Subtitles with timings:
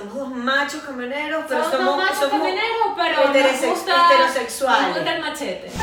[0.00, 3.92] somos dos machos camioneros, pero Somos, somos, dos machos somos camioneros, pero nos heterosex- gusta,
[4.06, 4.82] heterosexuales.
[4.88, 5.70] Nos gusta el machete.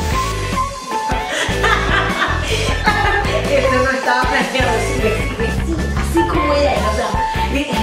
[3.49, 4.93] Esto no estaba planeado, así,
[5.47, 7.09] así, así como ella es, o sea,
[7.51, 7.73] mira,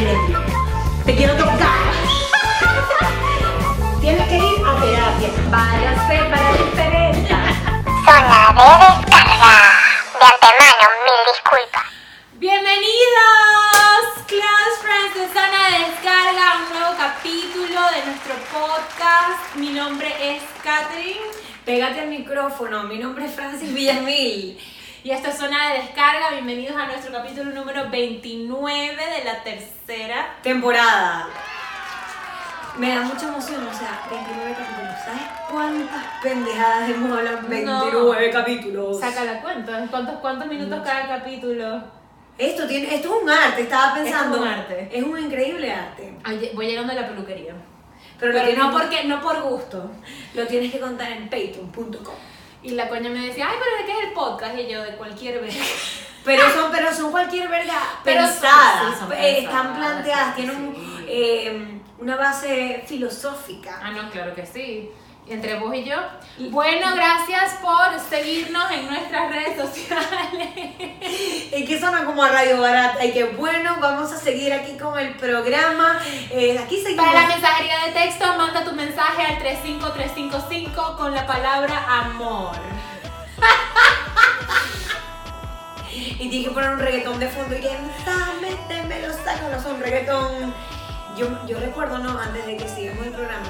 [1.07, 1.59] te quiero tocar.
[4.01, 5.29] Tienes que ir a terapia.
[5.51, 7.39] Váyase para diferencia.
[8.05, 8.41] Zona.
[9.07, 9.14] De
[17.17, 19.55] capítulo de nuestro podcast.
[19.57, 21.21] Mi nombre es Catherine
[21.65, 24.59] Pégate al micrófono, mi nombre es Francis Villamil.
[25.03, 26.31] y esta es Zona de Descarga.
[26.33, 30.37] Bienvenidos a nuestro capítulo número 29 de la tercera.
[30.43, 31.29] Temporada.
[32.79, 34.95] Me da mucha emoción, o sea, 29 capítulos.
[35.05, 39.01] ¿Sabes cuántas pendejadas hemos hablado en 29 capítulos?
[39.01, 39.87] Saca la cuenta.
[39.89, 42.04] ¿Cuántos, cuántos minutos cada capítulo?
[42.37, 44.41] Esto, tiene, esto es un arte, estaba pensando.
[44.41, 44.89] un arte.
[44.93, 46.17] Es un increíble arte.
[46.25, 47.55] Ay, Voy llegando a la peluquería.
[48.19, 49.91] Pero, lo, Pero tienes, no, porque, no por gusto.
[50.35, 52.15] lo tienes que contar en patreon.com.
[52.63, 54.59] Y la coña me decía, ay, pero ¿de qué es el podcast?
[54.59, 55.55] Y yo, de cualquier vez.
[56.25, 60.43] Pero son, pero son cualquier verga Pero son- pensadas, sí, son eh, están planteadas, sí.
[60.43, 63.79] tienen un, eh, una base filosófica.
[63.83, 64.91] Ah, no, claro que sí.
[65.27, 65.97] Entre vos y yo.
[66.51, 70.49] Bueno, gracias por seguirnos en nuestras redes sociales.
[71.57, 73.05] Y que suena como a radio barata.
[73.05, 76.01] Y que bueno, vamos a seguir aquí con el programa.
[76.31, 77.07] Eh, aquí seguimos.
[77.07, 82.57] Para la mensajería de texto, manda tu mensaje al 35355 con la palabra amor.
[86.19, 87.71] Y tiene que poner un reggaetón de fondo y que
[88.89, 90.55] me lo saco, no son reggaetón.
[91.17, 92.19] Yo, yo recuerdo, ¿no?
[92.19, 93.47] Antes de que sigamos el programa,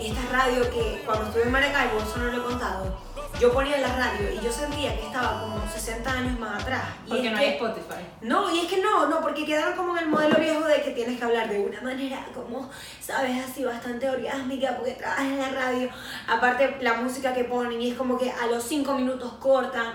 [0.00, 2.98] esta radio que cuando estuve en Maracaibo, eso no lo he contado,
[3.40, 6.84] yo ponía la radio y yo sentía que estaba como 60 años más atrás.
[7.04, 8.06] Y Porque es no que- hay Spotify.
[8.22, 10.92] No, y es que no, no, porque quedaron como en el modelo viejo de que
[10.92, 15.48] tienes que hablar de una manera como, sabes, así bastante orgásmica, porque trabajas en la
[15.50, 15.90] radio.
[16.28, 19.92] Aparte, la música que ponen, y es como que a los cinco minutos cortan,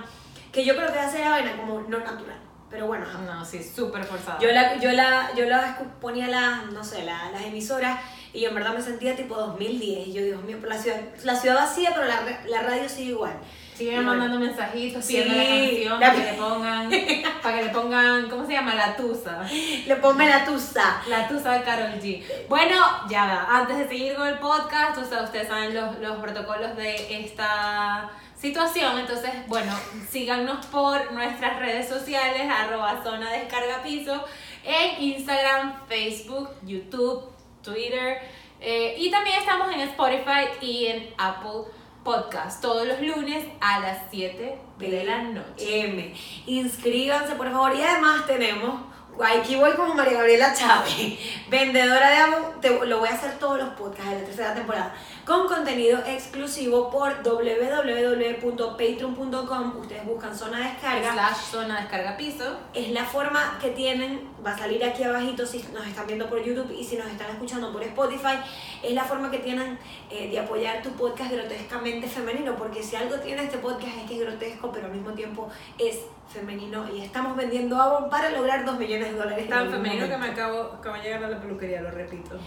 [0.51, 2.38] que yo creo que hace la vaina como no natural.
[2.69, 3.06] Pero bueno.
[3.25, 4.40] No, sí, súper forzado.
[4.40, 8.00] yo la, yo la, yo la ponía las, no sé, la- las emisoras
[8.34, 10.08] y yo en verdad me sentía tipo 2010.
[10.08, 13.34] Y yo, Dios mío, la ciudad, la ciudad vacía, pero la, la radio sigue igual.
[13.75, 16.91] Siguen mandando mensajitos Sí, pidiendo la canción la- para que le pongan,
[17.41, 18.75] para que le pongan, ¿cómo se llama?
[18.75, 19.44] La tusa.
[19.88, 21.02] Le ponme la tusa.
[21.08, 22.24] La tusa de Carol G.
[22.47, 22.75] Bueno,
[23.09, 26.75] ya va, antes de seguir con el podcast, o sea, ustedes saben los, los protocolos
[26.78, 29.72] de esta situación, entonces, bueno,
[30.09, 34.24] síganos por nuestras redes sociales, arroba zona descarga piso,
[34.64, 37.24] en Instagram, Facebook, YouTube,
[37.61, 38.19] Twitter,
[38.59, 41.63] eh, y también estamos en Spotify y en Apple
[42.03, 45.81] Podcast, todos los lunes a las 7 de la noche.
[45.85, 46.13] M.
[46.47, 47.75] Inscríbanse, por favor.
[47.75, 48.81] Y además tenemos,
[49.23, 53.69] aquí voy como María Gabriela Chávez, vendedora de te- lo voy a hacer todos los
[53.75, 54.95] podcasts de la tercera temporada,
[55.26, 59.78] con contenido exclusivo por www.patreon.com.
[59.80, 61.14] Ustedes buscan zona de descarga.
[61.14, 62.58] Slash zona descarga piso.
[62.74, 66.44] Es la forma que tienen, va a salir aquí abajito si nos están viendo por
[66.44, 68.40] YouTube y si nos están escuchando por Spotify,
[68.82, 69.78] es la forma que tienen
[70.09, 74.16] eh, de apoyar tu podcast grotescamente femenino, porque si algo tiene este podcast es que
[74.16, 78.80] es grotesco, pero al mismo tiempo es femenino y estamos vendiendo Avon para lograr 2
[78.80, 79.48] millones de dólares.
[79.50, 82.40] Tan femenino que me acabo, acabo de llegar a la peluquería, lo repito.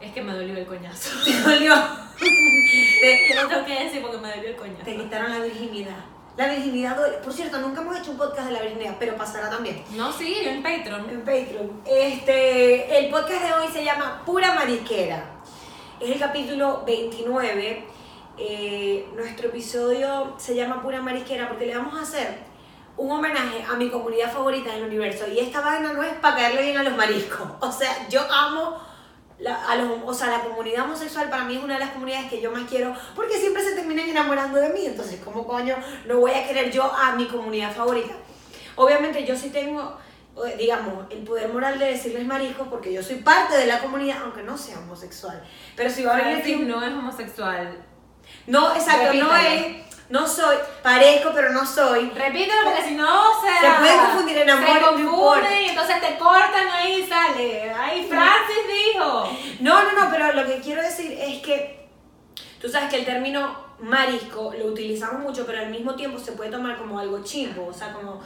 [0.00, 1.10] Es que me dolió el coñazo.
[1.24, 1.74] Te dolió.
[2.18, 4.84] te, Yo lo tengo que decir porque me dolió el coñazo.
[4.84, 5.96] te quitaron la virginidad.
[6.36, 7.16] La virginidad duele.
[7.18, 9.82] Por cierto, nunca hemos hecho un podcast de la virginidad, pero pasará también.
[9.96, 11.10] No, sí, en Patreon.
[11.10, 11.82] en Patreon.
[11.84, 15.24] Este, el podcast de hoy se llama Pura Mariquera.
[15.98, 17.84] Es el capítulo 29.
[18.40, 22.38] Eh, nuestro episodio se llama Pura Mariquera porque le vamos a hacer
[22.96, 25.26] un homenaje a mi comunidad favorita del universo.
[25.26, 27.48] Y esta vaina no es para caerle bien a los mariscos.
[27.60, 28.80] O sea, yo amo
[29.38, 32.30] la, a los, o sea, la comunidad homosexual para mí es una de las comunidades
[32.30, 34.86] que yo más quiero porque siempre se terminan enamorando de mí.
[34.86, 35.76] Entonces, ¿cómo coño
[36.06, 38.14] no voy a querer yo a mi comunidad favorita?
[38.76, 39.96] Obviamente yo sí tengo,
[40.56, 44.42] digamos, el poder moral de decirles mariscos porque yo soy parte de la comunidad, aunque
[44.42, 45.42] no sea homosexual.
[45.76, 47.84] Pero si va a venir no es homosexual.
[48.46, 52.10] No, exacto, no es, no soy, parezco pero no soy.
[52.10, 53.60] Repítelo porque si no, o sea.
[53.60, 57.72] Se pueden confundir en amor, Se confunden y entonces te cortan ahí y sale.
[57.72, 59.30] Ay, Francis dijo.
[59.60, 61.88] No, no, no, pero lo que quiero decir es que
[62.60, 66.50] tú sabes que el término marisco lo utilizamos mucho, pero al mismo tiempo se puede
[66.50, 68.20] tomar como algo chimbo, o sea, como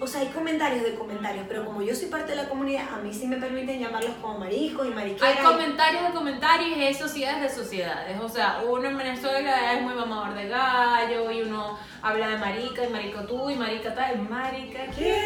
[0.00, 2.98] o sea, hay comentarios de comentarios, pero como yo soy parte de la comunidad, a
[2.98, 5.38] mí sí me permiten llamarlos como mariscos y mariqueras.
[5.38, 8.20] Hay comentarios de comentarios y sociedades de sociedades.
[8.20, 12.84] O sea, uno en Venezuela es muy mamador de gallo y uno habla de marica
[12.84, 14.20] y marico tú y marica tal.
[14.28, 15.18] Marica, ¿qué?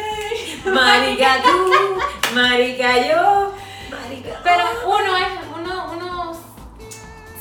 [0.65, 3.53] Marica tú, marica yo,
[3.91, 4.39] marica.
[4.43, 6.39] Pero uno es, uno, uno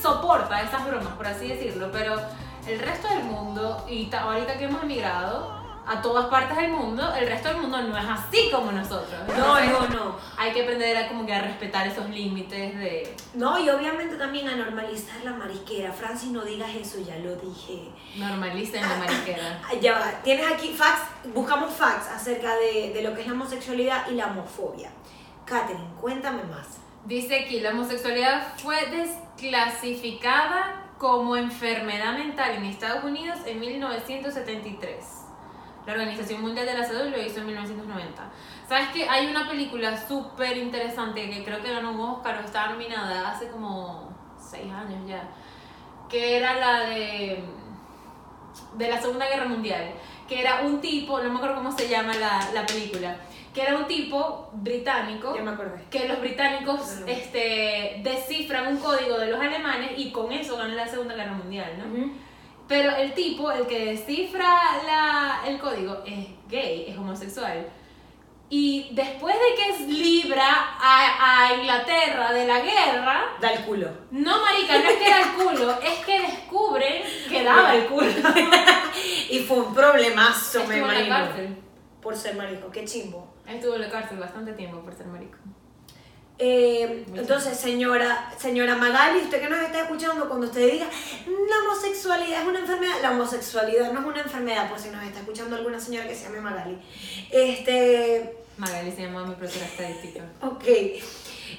[0.01, 2.21] soporta esas bromas, por así decirlo, pero
[2.67, 7.27] el resto del mundo, y ahorita que hemos emigrado, a todas partes del mundo, el
[7.27, 9.21] resto del mundo no es así como nosotros.
[9.37, 10.17] No, no, no.
[10.39, 14.49] Hay que aprender a como que a respetar esos límites de No, y obviamente también
[14.49, 15.93] a normalizar la marisquera.
[15.93, 17.91] Francis, no digas eso, ya lo dije.
[18.17, 19.61] normalicen la mariquera.
[19.65, 23.33] Ah, Ya va, tienes aquí facts, buscamos facts acerca de, de lo que es la
[23.33, 24.91] homosexualidad y la homofobia.
[25.45, 26.79] Catherine, cuéntame más.
[27.05, 35.22] Dice aquí, la homosexualidad fue desclasificada como enfermedad mental en Estados Unidos en 1973.
[35.87, 38.23] La Organización Mundial de la Salud lo hizo en 1990.
[38.69, 42.69] ¿Sabes que Hay una película súper interesante que creo que ganó un Oscar o estaba
[42.73, 45.29] nominada hace como 6 años ya,
[46.09, 47.43] que era la de,
[48.75, 49.93] de la Segunda Guerra Mundial,
[50.29, 53.17] que era un tipo, no me acuerdo cómo se llama la, la película,
[53.53, 55.85] que era un tipo británico Ya me acordé.
[55.91, 57.05] que los británicos Ujú.
[57.11, 61.73] este, descifran un código de los alemanes y con eso ganan la Segunda Guerra Mundial,
[61.79, 61.85] ¿no?
[61.93, 62.13] Ujú.
[62.69, 64.55] Pero el tipo, el que descifra
[64.87, 67.67] la, el código, es gay, es homosexual.
[68.49, 70.47] Y después de que libra
[70.79, 73.89] a, a Inglaterra de la guerra, Da el culo.
[74.11, 78.11] no marica, no es que da el culo, es que descubren que daba el culo.
[79.31, 81.27] Y fue un problemazo, Estuvo me en la imagino.
[81.27, 81.57] cárcel.
[82.03, 83.33] Por ser marico, qué chimbo.
[83.47, 85.39] Estuvo en la cárcel bastante tiempo por ser marico.
[86.45, 90.87] Eh, entonces, señora, señora Magali, usted que nos está escuchando, cuando usted diga
[91.25, 95.21] la homosexualidad es una enfermedad, la homosexualidad no es una enfermedad, por si nos está
[95.21, 96.79] escuchando alguna señora que se llame Magali.
[97.31, 100.25] Este, Magali se llama mi profesora estadística.
[100.41, 100.65] ok.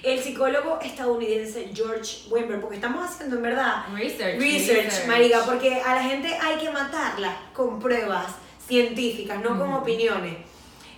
[0.04, 4.38] El psicólogo estadounidense George Wimber, porque estamos haciendo en verdad Research.
[4.38, 8.36] research, marica, porque a la gente hay que matarla con pruebas
[8.68, 10.36] científicas, no con opiniones.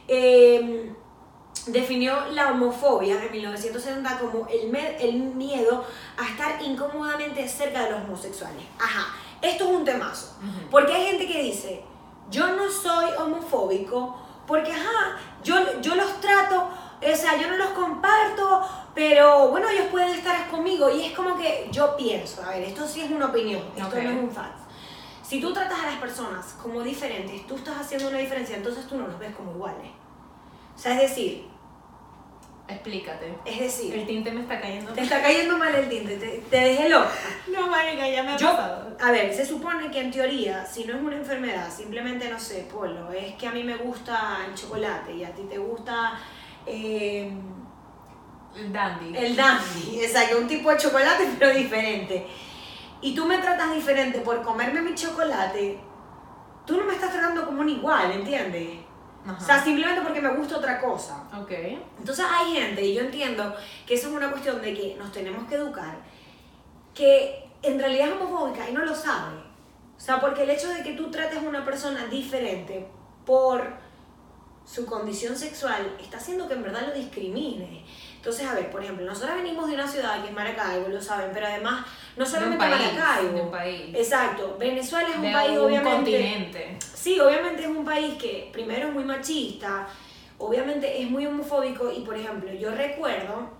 [0.08, 0.92] Eh,
[1.68, 5.84] definió la homofobia en 1970 como el, el miedo
[6.18, 8.64] a estar incómodamente cerca de los homosexuales.
[8.80, 9.08] Ajá,
[9.42, 10.36] esto es un temazo.
[10.40, 10.70] Ujú.
[10.70, 11.84] Porque hay gente que dice,
[12.30, 16.70] yo no soy homofóbico porque, ajá, yo, yo los trato,
[17.02, 18.62] o sea, yo no los comparto,
[18.94, 20.90] pero bueno, ellos pueden estar conmigo.
[20.90, 24.04] Y es como que yo pienso, a ver, esto sí es una opinión, esto Ok.
[24.04, 24.60] no es un fact.
[25.24, 28.96] Si tú tratas a las personas como diferentes, tú estás haciendo una diferencia, entonces tú
[28.96, 29.90] no los ves como iguales.
[30.76, 31.48] O sea, es decir,
[32.68, 33.36] Explícate.
[33.46, 34.92] es decir, El tinte me está cayendo.
[34.94, 37.12] te está cayendo mal el tinte, te, te dejé loca.
[37.48, 38.98] No, marica, ya me ha Yo, pasado.
[39.00, 42.68] a ver, se supone que en teoría, si no es una enfermedad, simplemente, no sé,
[42.72, 46.18] Polo, es que a mí me gusta el chocolate y a ti te gusta
[46.66, 47.32] eh,
[48.56, 49.16] El dandy.
[49.16, 52.26] el dandy, exacto, un tipo de chocolate pero diferente.
[53.02, 55.78] Y tú me tratas diferente por comerme mi chocolate,
[56.66, 58.80] tú no me estás tratando como un igual, ¿entiendes?
[59.26, 59.38] Ajá.
[59.42, 61.24] O sea, simplemente porque me gusta otra cosa.
[61.38, 61.52] ok.
[62.00, 63.56] Entonces hay gente, y yo entiendo
[63.86, 65.98] que eso es una cuestión de que nos tenemos que educar,
[66.94, 69.38] que en realidad es homofóbica y no lo sabe.
[69.98, 72.88] O sea, porque el hecho de que tú trates a una persona diferente
[73.26, 73.64] por
[74.66, 77.86] su condición sexual está haciendo que en verdad lo discrimine.
[78.26, 81.30] Entonces, a ver, por ejemplo, nosotros venimos de una ciudad que es Maracaibo, lo saben,
[81.32, 81.86] pero además
[82.18, 83.34] no solamente de un país, Maracaibo.
[83.36, 83.96] de un país.
[83.96, 86.78] Exacto, Venezuela es un país un obviamente continente.
[86.96, 89.88] Sí, obviamente es un país que primero es muy machista,
[90.40, 93.52] obviamente es muy homofóbico y por ejemplo yo recuerdo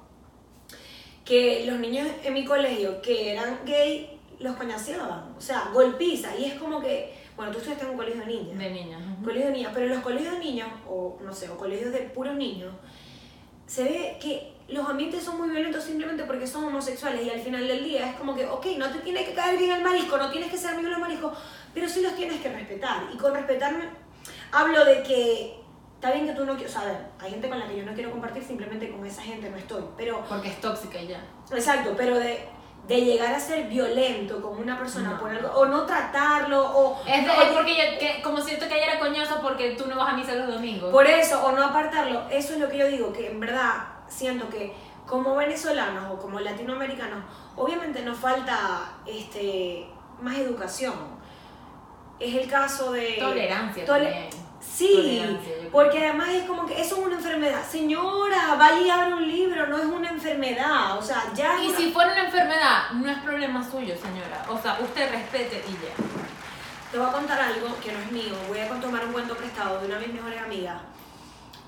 [1.24, 6.46] que los niños en mi colegio que eran gay los coñaseaban, o sea, golpiza y
[6.46, 9.00] es como que, bueno, tú estudiaste en un colegio de niñas, De niños.
[9.14, 9.26] ujú.
[9.26, 12.00] colegio de niñas, pero en los colegios de niños, o no sé, o colegios de
[12.00, 12.74] puros niños,
[13.68, 17.68] se ve que los ambientes son muy violentos simplemente porque son homosexuales y al final
[17.68, 20.32] del día es como que, ok, no te tiene que caer bien el marisco, no
[20.32, 21.38] tienes que ser amigo de los mariscos,
[21.74, 23.04] pero sí los tienes que respetar.
[23.14, 23.90] Y con respetarme
[24.52, 25.60] hablo de que
[25.96, 27.78] está bien que tú no quieras, o sea, a ver, hay gente con la que
[27.78, 31.08] yo no quiero compartir, simplemente con esa gente no estoy, pero, Porque es tóxica y
[31.08, 31.24] ya.
[31.52, 32.48] exacto, pero de,
[32.88, 35.20] de llegar a ser violento con una persona No.
[35.20, 37.00] por algo, o no tratarlo, o...
[37.08, 39.96] Es, de- es porque yo, que, como si yo te cayera coñazo porque tú no
[39.96, 40.92] vas a misa los domingos.
[40.92, 44.50] Por eso, o no apartarlo, eso es lo que yo digo, que en verdad siento
[44.50, 44.74] que
[45.06, 47.24] como venezolanos o como latinoamericanos,
[47.56, 49.88] obviamente nos falta este,
[50.22, 50.94] más educación.
[52.20, 53.18] Es el caso de...
[53.20, 54.46] Tolerancia Tole- también.
[54.62, 57.62] Sí, Tolerancia, porque además es como que eso es una enfermedad.
[57.70, 60.98] Señora, vaya y abre un libro, no es una enfermedad.
[60.98, 61.62] O sea, ya...
[61.62, 64.44] Y una- si fuera una enfermedad, no es problema suyo, señora.
[64.50, 65.94] O sea, usted respete y ya.
[66.92, 68.34] Te voy a contar algo que no es mío.
[68.48, 70.82] Voy a tomar un cuento prestado de una de mis mejores amigas.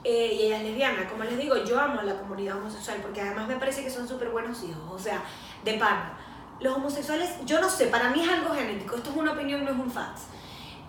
[0.04, 1.08] Eh, y ella es lesbiana.
[1.08, 4.08] Como les digo, yo amo a la comunidad homosexual porque además me parece que son
[4.08, 4.84] súper buenos hijos.
[4.90, 5.24] O sea,
[5.64, 6.18] de pana.
[6.60, 8.96] Los homosexuales, yo no sé, para mí es algo genético.
[8.96, 10.20] Esto es una opinión, no es un fact.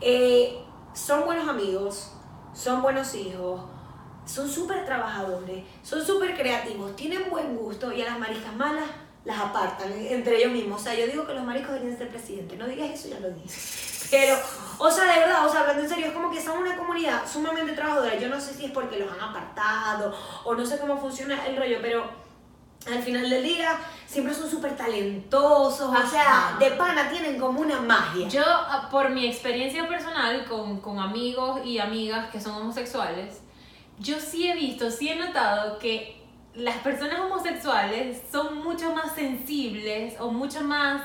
[0.00, 0.62] Eh,
[0.92, 2.12] son buenos amigos,
[2.54, 3.60] son buenos hijos,
[4.24, 8.84] son súper trabajadores, son súper creativos, tienen buen gusto y a las mariscas malas
[9.28, 10.80] las apartan entre ellos mismos.
[10.80, 12.58] O sea, yo digo que los maricos deberían ser presidentes.
[12.58, 13.46] No digas eso, ya lo dije.
[14.10, 14.38] Pero,
[14.78, 17.30] o sea, de verdad, o sea, hablando en serio, es como que son una comunidad
[17.30, 18.18] sumamente trabajadora.
[18.18, 21.58] Yo no sé si es porque los han apartado o no sé cómo funciona el
[21.58, 22.10] rollo, pero
[22.86, 25.94] al final del día siempre son súper talentosos.
[25.94, 28.28] O sea, de pana tienen como una magia.
[28.28, 33.42] Yo, ah, por mi experiencia personal con, con amigos y amigas que son homosexuales,
[33.98, 36.17] yo sí he visto, sí he notado que
[36.58, 41.02] las personas homosexuales son mucho más sensibles o mucho más,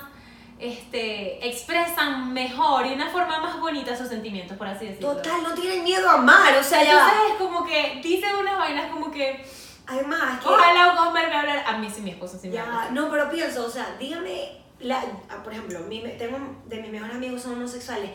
[0.60, 5.16] este, expresan mejor y de una forma más bonita sus sentimientos, por así decirlo.
[5.16, 6.58] Total, no tienen miedo a amar.
[6.58, 6.92] O sea, ya.
[6.92, 9.46] Entonces es como que dicen unas vainas como que,
[9.86, 10.48] Además, que.
[10.48, 12.90] ojalá un hombre me hablara, a mí sí mi esposo me Ya, habla.
[12.92, 17.16] no, pero pienso, o sea, dígame, la, ah, por ejemplo, mi, tengo de mis mejores
[17.16, 18.10] amigos son homosexuales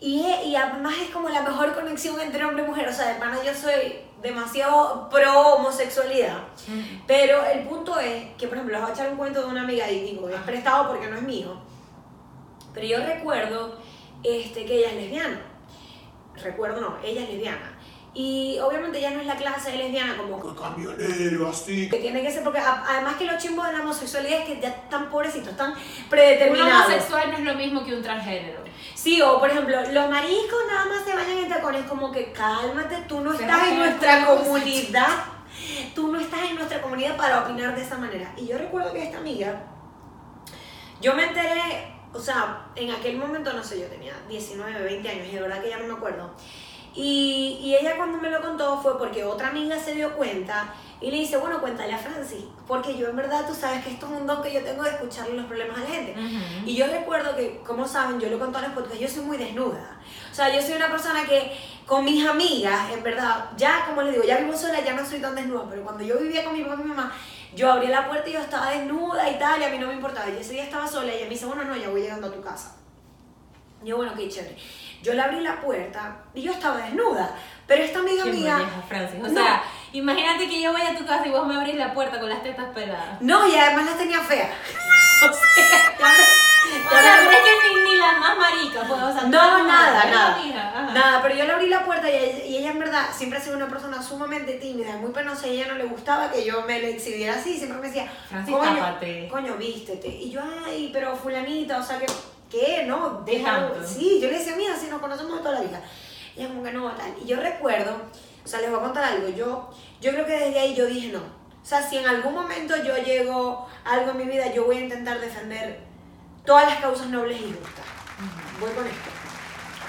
[0.00, 3.14] y, y además es como la mejor conexión entre hombre y mujer, o sea, de
[3.18, 7.02] pana yo soy demasiado pro homosexualidad, Mm.
[7.06, 9.62] pero el punto es que, por ejemplo, les voy a echar un cuento de una
[9.62, 10.44] amiga y digo, es Ajá.
[10.44, 11.56] prestado porque no es mío,
[12.74, 13.78] pero yo recuerdo
[14.24, 15.40] este, que ella es lesbiana,
[16.42, 17.77] recuerdo no, ella es lesbiana.
[18.14, 21.88] Y obviamente ella no es la clase de lesbiana como Que camionero, así.
[21.88, 24.60] que tiene que ser porque a- además que los chimbos de la homosexualidad es que
[24.60, 26.86] ya están pobrecitos, están Un predeterminados.
[26.86, 28.60] homosexual no es lo mismo que un transgénero.
[28.94, 32.96] Sí, o por ejemplo, los mariscos nada más se vayan en tacones, como que cálmate,
[33.06, 35.08] tú no estás en nuestra comunidad,
[35.94, 38.32] tú no estás en nuestra comunidad para opinar de esa manera.
[38.36, 39.62] Y yo recuerdo que esta amiga,
[41.00, 45.26] yo me enteré, o sea, en aquel momento, no sé, yo tenía 19, 20 años,
[45.30, 46.34] y de verdad que ya no me acuerdo.
[46.94, 51.10] Y, y ella cuando me lo contó fue porque otra amiga se dio cuenta y
[51.12, 54.20] le dice, bueno, cuéntale a Francis, porque yo en verdad, tú sabes que esto es
[54.20, 56.14] un don que yo tengo de escucharle los problemas a la gente.
[56.66, 59.36] Y yo recuerdo que, como saben, yo lo conté en los podcasts, yo soy muy
[59.36, 59.96] desnuda.
[60.30, 64.14] O sea, yo soy una persona que con mis amigas, en verdad, ya como les
[64.14, 66.64] digo, ya vivo sola, ya no soy tan desnuda, pero cuando yo vivía con mi
[66.64, 67.12] papá y mi mamá,
[67.54, 69.94] yo abría la puerta y yo estaba desnuda y tal, y a mí no me
[69.94, 70.28] importaba.
[70.28, 72.32] Y ese día estaba sola y ella me dice, bueno, no, ya voy llegando a
[72.32, 72.74] tu casa.
[73.84, 74.56] Y yo, bueno, qué chévere.
[75.02, 77.30] Yo le abrí la puerta y yo estaba desnuda,
[77.68, 78.54] pero esta amiga Qué mía...
[78.58, 79.20] molleja, Francis.
[79.22, 79.34] O No.
[79.34, 82.28] sea, imagínate que yo voy a tu casa y vos me abrís la puerta con
[82.28, 83.20] las tetas peladas.
[83.20, 84.50] No, y además las tenía feas.
[85.22, 85.32] o sea,
[86.86, 90.04] O sea, pero es que ni, ni las más maricas, pues, o sea, No, nada,
[90.04, 90.36] nada.
[90.36, 90.92] ajá.
[90.92, 93.42] Nada, pero yo le abrí la puerta y ella, y ella en verdad siempre ha
[93.42, 96.62] sido una persona sumamente tímida, muy penosa y a ella no le gustaba que yo
[96.62, 99.28] me le exhibiera así, siempre me decía, Francis, coño, tápate.
[99.28, 100.08] coño, vístete.
[100.08, 102.06] Y yo, ay, pero fulanita, o sea, que,
[102.50, 102.84] ¿qué?
[102.86, 103.72] No, ¿Qué déjalo.
[103.72, 103.88] tanto?
[103.88, 105.82] Sí, yo le decía, mira, si nos conocemos de toda la vida.
[106.36, 107.14] Y ella como que no, tal.
[107.22, 107.96] Y yo recuerdo,
[108.44, 111.12] o sea, les voy a contar algo, yo, yo creo que desde ahí yo dije
[111.12, 111.20] no.
[111.20, 114.78] O sea, si en algún momento yo llego a algo en mi vida, yo voy
[114.78, 115.80] a intentar defender
[116.46, 117.84] todas las causas nobles y justas.
[118.58, 119.10] Voy con esto.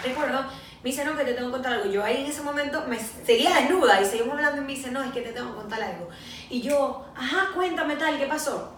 [0.04, 0.44] Recuerdo,
[0.84, 1.90] me dice, no, que te tengo que contar algo.
[1.90, 5.02] Yo ahí en ese momento me seguía desnuda y seguimos hablando y me dice, no,
[5.04, 6.10] es que te tengo que contar algo.
[6.50, 8.74] Y yo, ajá, cuéntame tal, ¿qué pasó?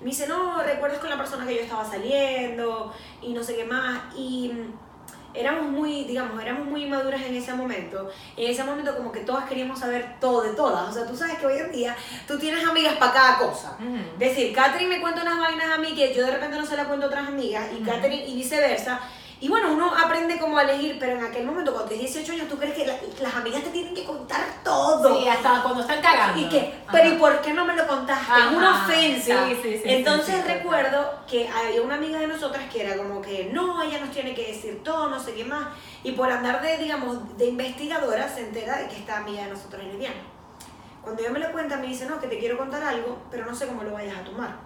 [0.00, 3.64] Me dice, no, recuerdas con la persona que yo estaba saliendo y no sé qué
[3.64, 4.00] más.
[4.16, 4.72] Y mm,
[5.34, 8.08] éramos muy, digamos, éramos muy maduras en ese momento.
[8.36, 10.88] En ese momento como que todas queríamos saber todo de todas.
[10.88, 13.76] O sea, tú sabes que hoy en día tú tienes amigas para cada cosa.
[13.80, 13.96] Ujú.
[14.20, 16.76] Es decir, Catherine me cuenta unas vainas a mí que yo de repente no se
[16.76, 17.90] las cuento a otras amigas y Ujú.
[17.90, 19.00] Catherine y viceversa.
[19.40, 22.48] Y bueno, uno aprende como a elegir, pero en aquel momento, cuando tienes 18 años,
[22.48, 25.16] tú crees que la- las amigas te tienen que contar todo.
[25.16, 26.40] Sí, hasta cuando están cagando.
[26.40, 26.90] Y que, Ajá.
[26.90, 28.32] pero ¿y por qué no me lo contaste?
[28.36, 29.46] Es una ofensa.
[29.46, 33.50] Sí, sí, sí, Entonces recuerdo que había una amiga de nosotras que era como que,
[33.52, 35.68] no, ella nos tiene que decir todo, no sé qué más.
[36.02, 39.82] Y por andar de, digamos, de investigadora, se entera de que esta amiga de nosotros
[39.82, 40.16] es lesbiana.
[41.00, 43.54] Cuando ella me lo cuenta, me dice, no, que te quiero contar algo, pero no
[43.54, 44.56] sé cómo lo vayas a tomar.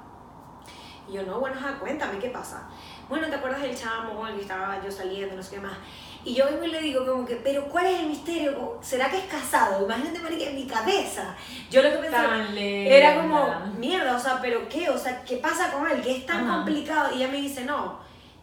[1.09, 2.69] Y yo, no, bueno, ajá, cuéntame, ¿qué pasa?
[3.13, 5.77] Bueno, ¿te acuerdas del chamo con el que estaba yo saliendo, no sé qué más?
[6.25, 8.79] Y yo vengo y le digo como que, pero ¿cuál es el misterio?
[8.81, 9.85] ¿Será que es casado?
[9.85, 11.37] Imagínate, marica, en mi cabeza.
[11.71, 14.89] Yo lo que pensaba era como, mierda, o sea, ¿pero qué?
[14.89, 16.01] O sea, ¿qué pasa con él?
[16.01, 16.55] ¿Qué es tan Ajá.
[16.55, 17.13] complicado?
[17.15, 17.99] Y ella me dice, no,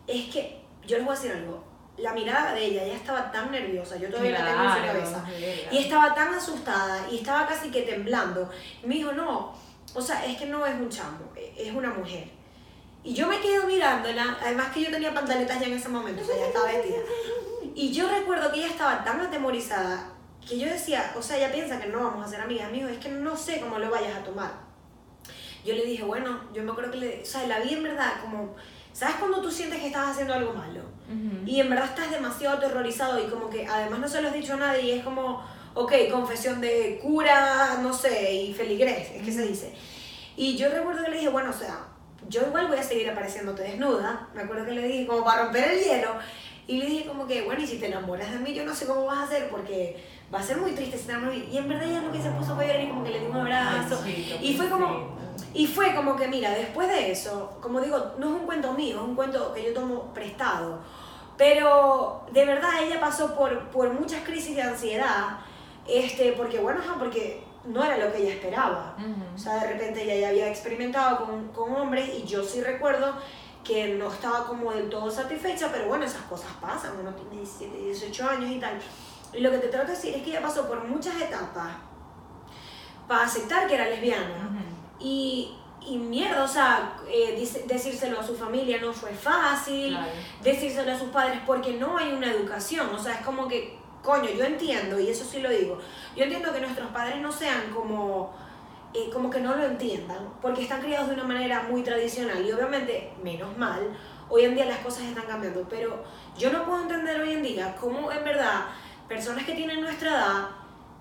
[0.05, 1.63] es que, yo les voy a decir algo,
[1.97, 4.87] la mirada de ella, ella estaba tan nerviosa, yo todavía la tengo en su Claro,
[4.99, 5.23] cabeza.
[5.31, 5.71] verga.
[5.73, 8.47] Y estaba tan asustada y estaba casi que temblando.
[8.83, 9.51] Me dijo, no,
[9.95, 12.37] o sea, es que no es un chamo, e- es una mujer.
[13.03, 16.25] Y yo me quedo mirándola, además que yo tenía pantaletas ya en ese momento, o
[16.25, 16.97] sea, ya estaba vestida.
[17.73, 20.09] Y yo recuerdo que ella estaba tan atemorizada
[20.47, 22.71] que yo decía, o sea, ella piensa que no vamos a ser amigas.
[22.71, 24.51] Dijo, es que no sé cómo lo vayas a tomar.
[25.63, 28.21] Yo le dije, bueno, yo me acuerdo que le, o sea, la vi en verdad
[28.21, 28.55] como,
[28.93, 30.81] ¿sabes cuando tú sientes que estás haciendo algo malo?
[31.07, 31.45] Ujú.
[31.45, 34.53] Y en verdad estás demasiado aterrorizado y como que además no se lo has dicho
[34.53, 39.31] a nadie y es como, ok, confesión de cura, no sé, y feligrés, es que
[39.31, 39.73] se dice.
[40.35, 41.85] Y yo recuerdo que le dije, bueno, o sea,
[42.29, 44.27] yo igual voy a seguir apareciéndote desnuda.
[44.33, 46.13] Me acuerdo que le dije, como para romper el hielo.
[46.67, 48.85] Y le dije como que, bueno, y si te enamoras de mí, yo no sé
[48.85, 51.49] cómo vas a hacer porque va a ser muy triste si te enamoras de mí.
[51.51, 53.25] Y en verdad ella lo que se puso fue llorar y como que le di
[53.25, 53.99] un abrazo.
[54.05, 55.17] Ay, chico, y fue como.
[55.53, 58.97] Y fue como que, mira, después de eso, como digo, no es un cuento mío,
[58.97, 60.79] es un cuento que yo tomo prestado.
[61.37, 65.39] Pero de verdad ella pasó por, por muchas crisis de ansiedad,
[65.87, 68.95] este, porque bueno, porque no era lo que ella esperaba.
[68.97, 69.35] Ujú.
[69.35, 73.13] O sea, de repente ella ya había experimentado con, con hombres y yo sí recuerdo
[73.63, 77.77] que no estaba como del todo satisfecha, pero bueno, esas cosas pasan, uno tiene 17,
[77.77, 78.79] 18 años y tal.
[79.33, 81.67] Y lo que te trato de decir es que ella pasó por muchas etapas
[83.07, 84.49] para aceptar que era lesbiana.
[84.49, 84.63] Ujú.
[84.99, 90.11] Y, y mierda, o sea, eh, dice- decírselo a su familia no fue fácil, Claro.
[90.43, 94.29] decírselo a sus padres porque no hay una educación, o sea, es como que, coño,
[94.29, 95.77] yo entiendo, y eso sí lo digo,
[96.15, 98.33] yo entiendo que nuestros padres no sean como,
[98.93, 102.51] eh, como que no lo entiendan, porque están criados de una manera muy tradicional, y
[102.51, 103.95] obviamente, menos mal,
[104.29, 106.03] hoy en día las cosas están cambiando, pero
[106.37, 108.65] yo no puedo entender hoy en día cómo en verdad
[109.07, 110.47] personas que tienen nuestra edad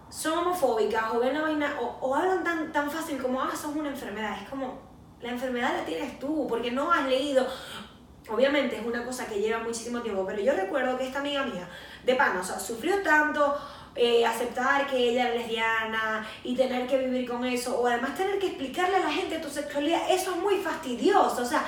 [0.08, 3.76] son homofóbicas o ven la vaina o, o hablan tan, tan fácil como, ah, sos
[3.76, 4.38] una enfermedad.
[4.42, 4.78] Es como,
[5.20, 7.46] la enfermedad la tienes tú porque no has leído.
[8.30, 11.68] Obviamente es una cosa que lleva muchísimo tiempo, pero yo recuerdo que esta amiga mía,
[12.04, 13.56] de pana, o sea, sufrió tanto
[13.94, 18.38] eh, aceptar que ella era lesbiana y tener que vivir con eso, o además tener
[18.38, 21.42] que explicarle a la gente tu sexualidad, eso es muy fastidioso.
[21.42, 21.64] O sea,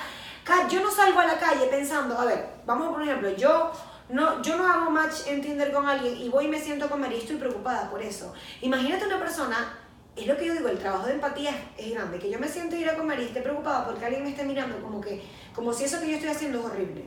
[0.69, 3.73] yo no salgo a la calle pensando, a ver, vamos por ejemplo, yo
[4.09, 7.01] no, yo no hago match en Tinder con alguien y voy y me siento con
[7.01, 8.33] María y estoy preocupada por eso.
[8.61, 9.79] Imagínate una persona,
[10.17, 12.77] es lo que yo digo, el trabajo de empatía es, grande, que yo me siento
[12.77, 15.23] ir a con María y esté preocupada porque alguien me esté mirando como que,
[15.55, 17.05] como si eso que yo estoy haciendo es horrible.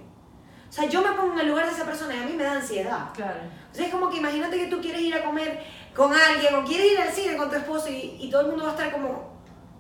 [0.70, 2.44] O sea, yo me pongo en el lugar de esa persona y a mí me
[2.44, 3.10] da ansiedad.
[3.14, 3.40] Claro.
[3.72, 5.64] O sea, es como que imagínate que tú quieres ir a comer
[5.96, 8.64] con alguien o quieres ir al cine con tu esposo y, y todo el mundo
[8.64, 9.34] va a estar como,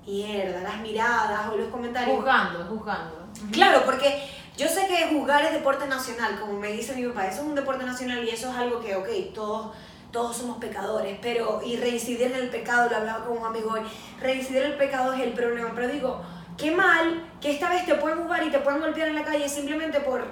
[0.06, 2.18] mierda, las miradas o los comentarios.
[2.18, 3.28] Juzgando, juzgando.
[3.52, 7.42] Claro, porque yo sé que jugar es deporte nacional, como me dice mi papá, eso
[7.42, 9.76] es un deporte nacional y eso es algo que, ok, todos,
[10.14, 13.82] todos somos pecadores, pero, y reincidir en el pecado, lo hablaba con un amigo hoy,
[14.22, 16.22] reincidir en el pecado es el problema, pero digo,
[16.56, 19.50] qué mal que esta vez te pueden jugar y te pueden golpear en la calle
[19.50, 20.24] simplemente por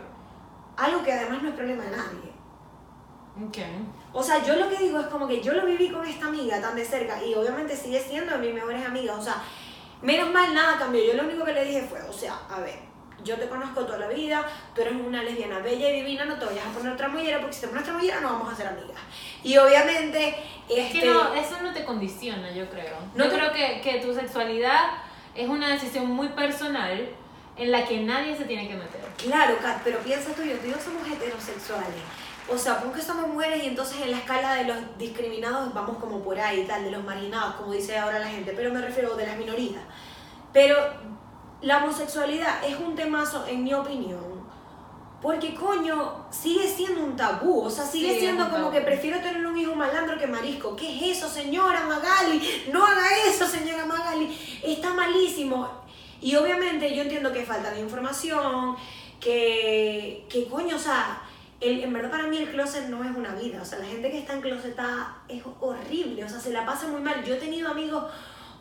[0.78, 2.32] algo que además no es problema de nadie.
[3.48, 3.58] Ok.
[4.14, 6.62] O sea, yo lo que digo es como que yo lo viví con esta amiga
[6.62, 9.18] tan de cerca y obviamente sigue siendo de mis mejores amigas.
[9.18, 9.42] O sea,
[10.02, 11.04] menos mal nada cambió.
[11.04, 12.91] Yo lo único que le dije fue, o sea, a ver,
[13.24, 16.46] yo te conozco toda la vida, tú eres una lesbiana bella y divina, no te
[16.46, 19.00] vayas a poner tramollera porque si te pones tramollera no vamos a ser amigas.
[19.44, 20.36] Y obviamente,
[20.70, 22.96] Es este, que no, eso no te condiciona, yo creo.
[23.16, 24.82] No yo te- creo que, que tu sexualidad
[25.36, 27.10] es una decisión muy personal
[27.58, 29.02] en la que nadie se tiene que meter.
[29.18, 32.02] Claro, Kat, pero piensa tú yo, tú y yo somos heterosexuales.
[32.50, 36.22] O sea, porque somos mujeres y entonces en la escala de los discriminados vamos como
[36.24, 39.28] por ahí, tal, de los marginados, como dice ahora la gente, pero me refiero de
[39.28, 39.82] las minorías.
[40.52, 40.76] Pero
[41.62, 44.42] la homosexualidad es un temazo, en mi opinión,
[45.22, 48.72] porque coño, sigue siendo un tabú, o sea, sigue Sí, siendo como tabú.
[48.72, 50.76] que prefiero tener un hijo malandro que marisco.
[50.76, 52.42] ¿Qué es eso, señora Magali?
[52.74, 54.36] No haga eso, señora Magali.
[54.64, 55.70] Está malísimo.
[56.22, 58.76] Y obviamente yo entiendo que falta de información,
[59.20, 61.22] que, que coño, o sea,
[61.60, 63.62] el- en verdad para mí el closet no es una vida.
[63.62, 66.88] O sea, la gente que está en closetada es horrible, o sea, se la pasa
[66.88, 67.24] muy mal.
[67.24, 68.06] Yo he tenido amigos,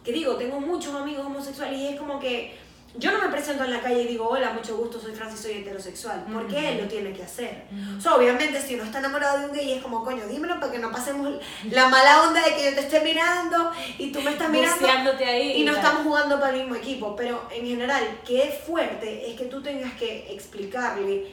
[0.05, 2.59] que digo, tengo muchos amigos homosexuales y es como que
[2.97, 5.53] yo no me presento en la calle y digo, hola, mucho gusto, soy Francis, soy
[5.59, 6.25] heterosexual.
[6.33, 6.67] Porque Ujú.
[6.67, 7.65] él lo tiene que hacer.
[7.97, 10.73] O sea, obviamente si uno está enamorado de un gay es como, coño, dímelo para
[10.73, 11.35] que no pasemos
[11.71, 15.53] la mala onda de que yo te esté mirando y tú me estás mirando ahí.
[15.63, 19.39] y no estamos jugando para el mismo equipo, pero en general, que es fuerte es
[19.39, 21.33] que tú tengas que explicarle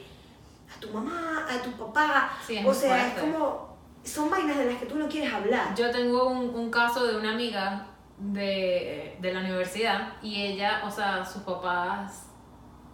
[0.76, 3.14] a tu mamá, a tu papá, Sí, o sea, fuerte.
[3.16, 5.74] es como, son vainas de las que tú no quieres hablar.
[5.74, 7.86] Yo tengo un, un caso de una amiga
[8.18, 12.26] de, de la universidad y ella, o sea, sus papás,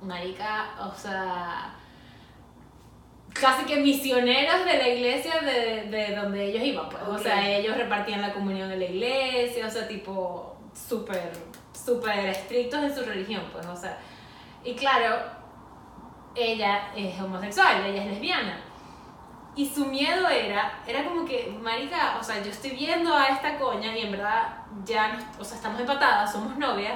[0.03, 1.75] marica, o sea,
[3.33, 7.03] casi que misioneros de la iglesia de, de donde ellos iban, pues.
[7.05, 7.23] O Ok.
[7.23, 11.33] sea, ellos repartían la comunión en la iglesia, o sea, tipo, súper,
[11.73, 13.99] súper estrictos en su religión, pues, o sea.
[14.63, 15.17] Y claro,
[16.35, 18.61] ella es homosexual, ella es lesbiana.
[19.57, 23.57] Y su miedo era, era como que, marica, o sea, yo estoy viendo a esta
[23.57, 26.95] coña y en verdad ya, nos- o sea, estamos empatadas, somos novias,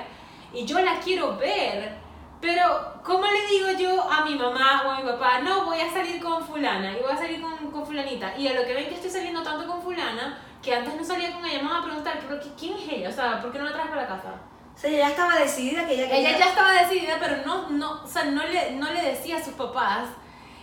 [0.52, 1.96] y yo la quiero ver,
[2.40, 5.90] pero ¿cómo le digo yo a mi mamá o a mi papá, no, voy a
[5.92, 8.36] salir con fulana y voy a salir con, con fulanita?
[8.36, 11.32] Y a lo que ven que estoy saliendo tanto con fulana, que antes no salía
[11.32, 13.08] con ella, me van a preguntar, ¿pero qué- quién es ella?
[13.08, 14.34] O sea, ¿por qué no la traes para la casa?
[14.74, 16.28] O sea, ella ya estaba decidida que ella quería...
[16.30, 19.42] Ella ya estaba decidida, pero no, no, o sea, no le, no le decía a
[19.44, 20.04] sus papás.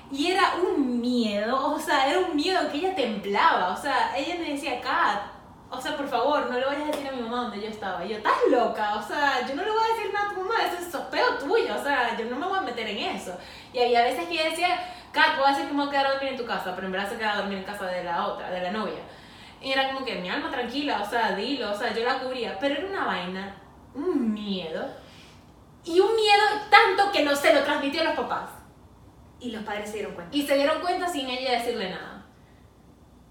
[0.09, 3.73] Y era un miedo, o sea, era un miedo que ella temblaba.
[3.73, 5.21] O sea, ella me decía, Kat,
[5.69, 8.05] o sea, por favor, no le vayas a decir a mi mamá donde yo estaba.
[8.05, 10.41] Y yo, estás loca, o sea, yo no le voy a decir nada a tu
[10.41, 13.37] mamá, eso es sopeo tuyo, o sea, yo no me voy a meter en eso.
[13.73, 14.79] Y había veces que decía,
[15.11, 16.87] Kat, voy a decir que me voy a quedar a dormir en tu casa, pero
[16.87, 19.01] en verdad se quedaba a dormir en casa de la otra, de la novia.
[19.61, 22.57] Y era como que mi alma tranquila, o sea, dilo, o sea, yo la cubría.
[22.59, 23.55] Pero era una vaina,
[23.95, 24.85] un miedo.
[25.83, 28.49] Y un miedo tanto que no se lo transmitió a los papás.
[29.39, 30.35] Y los padres se dieron cuenta.
[30.35, 32.14] Y se dieron cuenta sin ella decirle nada.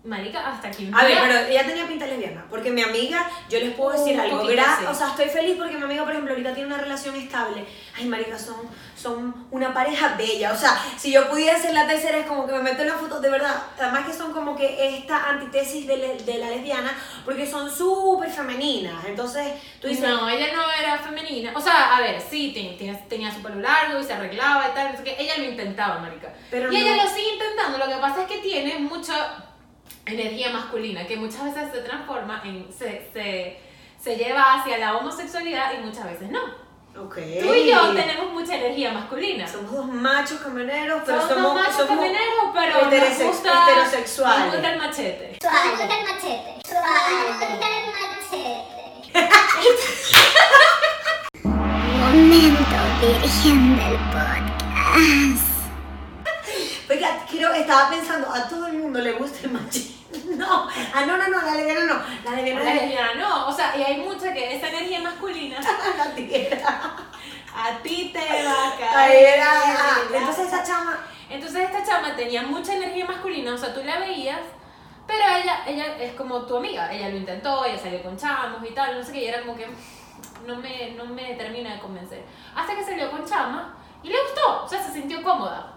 [0.05, 0.91] Marica, hasta aquí.
[0.93, 4.21] A ver, pero ella tenía pinta lesbiana, porque mi amiga, yo les puedo decir Un
[4.21, 4.85] algo, gra- sí.
[4.87, 7.65] o sea, estoy feliz porque mi amiga, por ejemplo, ahorita tiene una relación estable.
[7.97, 8.57] Ay, marica, son,
[8.95, 12.53] son una pareja bella, o sea, si yo pudiera ser la tercera es como que
[12.53, 15.97] me meto en la foto, de verdad, además que son como que esta antítesis de,
[15.97, 20.99] le- de la lesbiana, porque son súper femeninas, entonces tú dices, No, ella no era
[20.99, 21.53] femenina.
[21.55, 24.75] O sea, a ver, sí, ten- tenía, tenía su pelo largo y se arreglaba y
[24.75, 24.93] tal.
[24.93, 25.17] no sé qué.
[25.19, 26.31] Ella lo intentaba, marica.
[26.51, 27.79] Pero y ella no- lo sigue intentando.
[27.79, 29.44] Lo que pasa es que tiene mucha
[30.07, 32.67] energía masculina que muchas veces se transforma en.
[32.73, 33.59] Se, se,
[34.03, 36.41] se lleva hacia la homosexualidad y muchas veces no.
[37.03, 37.15] ok.
[37.41, 39.47] Tú y yo tenemos mucha energía masculina.
[39.49, 44.45] Somos dos machos camioneros, pero Somos somos, dos machos somos camioneros, pero nos gusta, heterosexuales.
[44.45, 45.39] Nos gusta el machete.
[45.41, 45.83] Suave.
[45.83, 46.61] el machete.
[46.69, 47.57] Suave.
[47.61, 47.67] el
[48.13, 48.75] machete.
[51.45, 55.54] Momento virgen del podcast.
[57.55, 59.95] Estaba pensando, a todo el mundo le gusta el machismo.
[60.37, 62.03] No, ah, no, no, no, la lesbiana no.
[62.25, 65.59] La lesbiana La es lesbiana no, o sea, y hay mucha que esa energía masculina
[65.99, 66.97] la tierra.
[67.55, 69.43] a ti te va a caer.
[70.13, 70.99] Entonces esa chama.
[71.29, 74.41] Entonces esta chama tenía mucha energía masculina, o sea, tú la veías,
[75.07, 78.73] pero ella, ella es como tu amiga, ella lo intentó, ella salió con chamos y
[78.73, 79.67] tal, no sé qué, y era como que
[80.47, 82.25] no me, no me termina de convencer.
[82.55, 85.74] Hasta que salió con chama y le gustó, o sea, se sintió cómoda.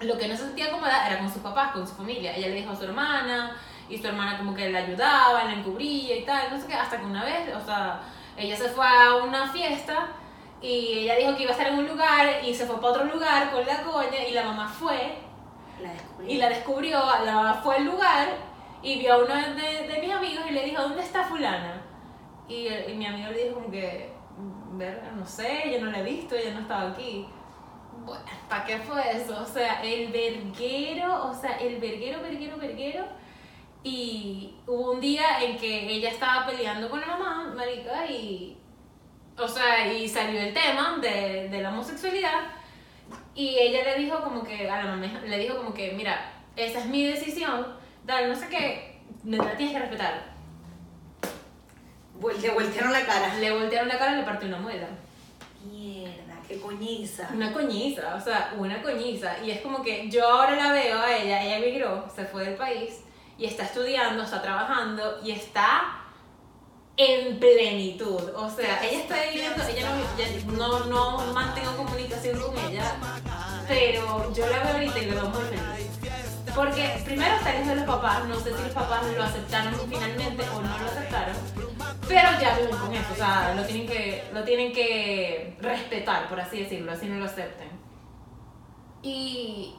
[0.00, 2.34] Lo que no se sentía cómoda era con sus papás, con su familia.
[2.34, 3.56] Ella le dijo a su hermana,
[3.90, 6.98] y su hermana como que la ayudaba, la encubría y tal, no sé qué, hasta
[6.98, 8.00] que una vez, o sea,
[8.36, 10.08] ella se fue a una fiesta
[10.62, 13.04] y ella dijo que iba a estar en un lugar y se fue para otro
[13.06, 15.18] lugar con la coña y la mamá fue
[15.82, 15.90] La
[16.24, 18.28] y la descubrió, la mamá fue al lugar
[18.82, 21.82] y vio a uno de, de mis amigos y le dijo, ¿dónde está fulana?
[22.48, 24.12] Y, y mi amigo le dijo como que,
[24.72, 27.26] verga, no sé, yo no la he visto, ella no estaba aquí.
[28.04, 29.40] Bueno, ¿para qué fue eso?
[29.40, 33.04] O sea, el verguero, o sea, el verguero, verguero, verguero.
[33.82, 38.56] Y hubo un día en que ella estaba peleando con la mamá, marica, y...
[39.38, 42.48] O sea, y salió el tema de, de la homosexualidad.
[43.34, 46.80] Y ella le dijo como que, a la mamá le dijo como que, mira, esa
[46.80, 47.66] es mi decisión,
[48.04, 50.30] dale, no sé qué, me la tienes que respetar.
[52.42, 53.34] Le voltearon la cara.
[53.36, 54.88] Le voltearon la cara y le partió una muela.
[56.10, 57.28] Mierda, qué coñiza.
[57.32, 59.42] Una coñiza, o sea, una coñiza.
[59.44, 62.54] Y es como que yo ahora la veo a ella, ella emigró, se fue del
[62.56, 63.00] país
[63.38, 66.00] y está estudiando, está trabajando y está
[66.96, 68.30] en plenitud.
[68.34, 69.88] O sea, ella está viviendo, ella
[70.56, 72.96] no, no, no mantengo comunicación con ella,
[73.66, 75.90] pero yo la veo ahorita y la veo muy feliz.
[76.54, 80.42] Porque primero está lejos de los papás, no sé si los papás lo aceptaron finalmente
[80.54, 81.36] o no lo aceptaron,
[82.10, 86.40] pero ya viven con eso, o sea, lo tienen que, lo tienen que respetar, por
[86.40, 87.70] así decirlo, así no lo acepten.
[89.02, 89.74] Y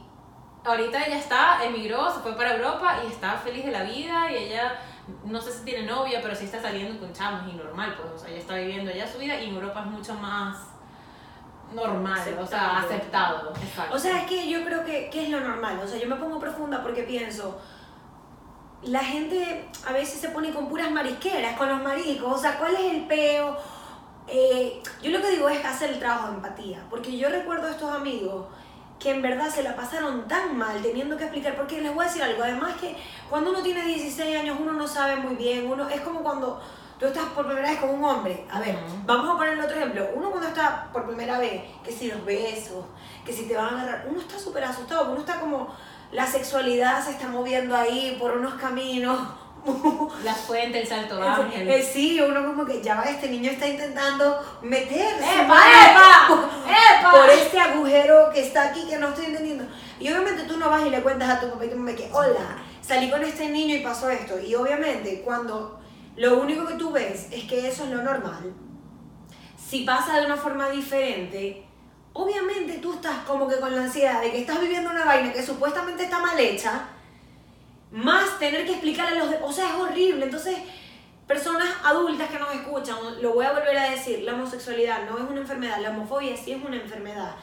[0.64, 4.36] ahorita ella está, emigró, se fue para Europa y está feliz de la vida y
[4.36, 4.80] ella,
[5.26, 8.18] no sé si tiene novia, pero sí está saliendo con chamos y normal, pues, o
[8.18, 10.58] sea, ella está viviendo allá su vida y en Europa es mucho más
[11.74, 13.54] normal, o sea, aceptado.
[13.62, 13.96] Exacto.
[13.96, 15.80] O sea, es que yo creo que, que es lo normal.
[15.84, 17.62] O sea, yo me pongo profunda porque pienso,
[18.84, 22.34] la gente a veces se pone con puras marisqueras, con los maricos.
[22.34, 23.58] O sea, ¿cuál es el peo?
[24.28, 26.84] Eh, yo lo que digo es hacer el trabajo de empatía.
[26.90, 28.48] Porque yo recuerdo a estos amigos
[29.00, 31.56] que en verdad se la pasaron tan mal teniendo que explicar.
[31.56, 32.44] Porque les voy a decir algo.
[32.44, 32.96] Además que
[33.30, 35.70] cuando uno tiene 16 años uno no sabe muy bien.
[35.70, 36.60] Uno Es como cuando
[37.02, 38.46] tú estás por primera vez con un hombre.
[38.52, 40.08] A ver, vamos a poner otro ejemplo.
[40.14, 42.86] Uno cuando está por primera vez, que si los besos,
[43.26, 45.68] que si te van a agarrar, uno está súper asustado, uno está como,
[46.12, 49.18] la sexualidad se está moviendo ahí por unos caminos.
[50.24, 51.84] La fuente, el salto Eh, ángel.
[51.84, 56.28] sí, uno como que ya va, este niño está intentando meterse ¡Epa, epa!
[56.28, 57.12] por, ¡Epa!
[57.12, 59.66] por este agujero que está aquí que no estoy entendiendo.
[60.00, 62.10] Y obviamente tú no vas y le cuentas a tu papá y tu mamá que,
[62.12, 64.40] hola, salí con este niño y pasó esto.
[64.40, 65.80] Y obviamente cuando
[66.16, 68.52] lo único que tú ves es que eso es lo normal,
[69.70, 71.64] si pasa de una forma diferente,
[72.14, 75.44] obviamente tú estás como que con la ansiedad de que estás viviendo una vaina que
[75.44, 76.88] supuestamente está mal hecha,
[77.92, 80.26] más tener que explicarle a los demás, o sea, es horrible.
[80.26, 80.58] Entonces,
[81.28, 85.24] personas adultas que nos escuchan, lo voy a volver a decir, la homosexualidad no es
[85.24, 87.36] una enfermedad, la homofobia sí es una enfermedad.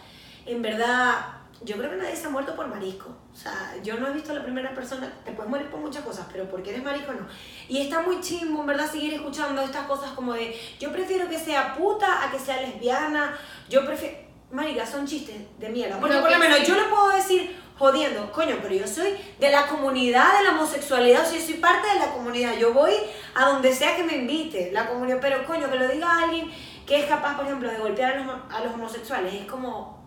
[0.46, 1.16] En verdad,
[1.62, 3.08] yo creo que nadie se ha muerto por marisco.
[3.32, 6.04] O sea, yo no he visto a la primera persona, te puedes morir por muchas
[6.04, 7.26] cosas, pero porque eres marisco no.
[7.68, 11.38] Y está muy chimbo, en verdad, seguir escuchando estas cosas como de, yo prefiero que
[11.38, 14.27] sea puta a que sea lesbiana, yo prefiero...
[14.50, 15.98] Marica, son chistes de mierda.
[16.00, 19.50] Porque por lo menos sí- yo le puedo decir jodiendo, coño, pero yo soy de
[19.50, 22.92] la comunidad de la homosexualidad, o sea, yo soy parte de la comunidad, yo voy
[23.34, 26.50] a donde sea que me invite, la comunidad, pero coño, que lo diga alguien
[26.86, 29.32] que es capaz, por ejemplo, de golpear a los, a los homosexuales.
[29.34, 30.02] Es como,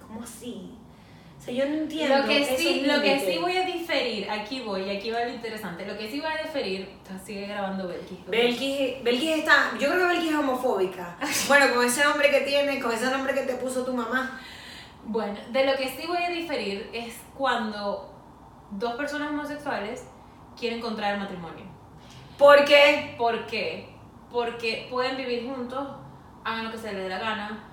[0.00, 0.72] ¿cómo así?
[1.40, 2.18] O sea, yo no entiendo.
[2.18, 5.30] Lo que, sí, lo que sí voy a diferir, aquí voy, y aquí va lo
[5.30, 5.86] interesante.
[5.86, 6.86] Lo que sí voy a diferir,
[7.24, 8.26] sigue grabando Belkis.
[8.26, 11.16] Belkis, Belkis está, yo creo que Belkis es homofóbica.
[11.48, 14.38] Bueno, con ese nombre que tiene, con ese nombre que te puso tu mamá.
[15.04, 18.14] Bueno, de lo que sí voy a diferir es cuando
[18.72, 20.04] dos personas homosexuales
[20.58, 21.64] quieren contraer matrimonio.
[22.36, 23.14] ¿Por qué?
[23.16, 23.88] ¿Por qué?
[24.30, 25.88] Porque pueden vivir juntos,
[26.44, 27.69] hagan lo que se les dé la gana,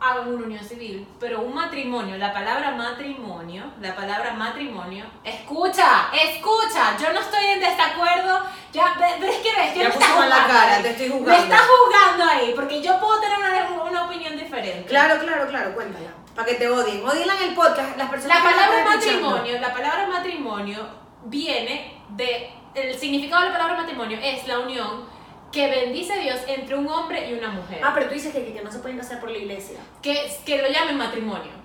[0.00, 6.96] hagan una unión civil, pero un matrimonio, la palabra matrimonio, la palabra matrimonio, escucha, escucha,
[7.00, 10.46] yo no estoy en desacuerdo, ya, pero es que ves, yo me estás mal la
[10.46, 10.82] cara, ahí.
[10.82, 11.42] te estoy Me juzgando.
[11.42, 14.84] estás juzgando ahí, porque yo puedo tener una, una opinión diferente.
[14.88, 16.10] Claro, claro, claro, cuéntala.
[16.34, 17.04] Para que te odien.
[17.04, 20.78] Odien en el podcast las personas La palabra matrimonio, la palabra matrimonio
[21.24, 25.17] viene de el significado de la palabra matrimonio es la unión
[25.52, 27.80] que bendice Dios entre un hombre y una mujer.
[27.82, 29.78] Ah, pero tú dices que, que no se pueden casar por la iglesia.
[30.02, 31.58] Que, que lo llamen matrimonio.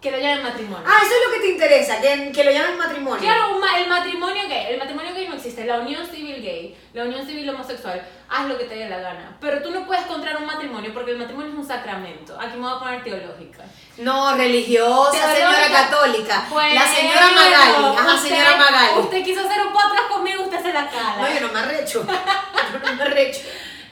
[0.00, 0.84] Que lo llamen matrimonio.
[0.86, 3.20] Ah, eso es lo que te interesa, que, que lo llamen matrimonio.
[3.22, 7.04] Claro, ma- el matrimonio gay, el matrimonio gay no existe, la unión civil gay, la
[7.04, 9.34] unión civil homosexual, haz lo que te dé la gana.
[9.40, 12.38] Pero tú no puedes contraer un matrimonio porque el matrimonio es un sacramento.
[12.38, 13.64] Aquí me voy a poner teológica.
[13.96, 15.34] No, religiosa, Teológica.
[15.36, 16.34] señora católica.
[16.42, 17.96] la Bueno, señora Magali.
[17.98, 18.98] Ajá, usted- señora Magali.
[19.00, 21.16] Usted quiso hacer un podcast conmigo, usted se la cala.
[21.16, 22.06] No, yo no me arrecho.
[22.78, 23.40] no arrecho.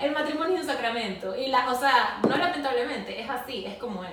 [0.01, 1.37] El matrimonio es un sacramento.
[1.37, 4.11] Y la, o sea, no lamentablemente, es así, es como es.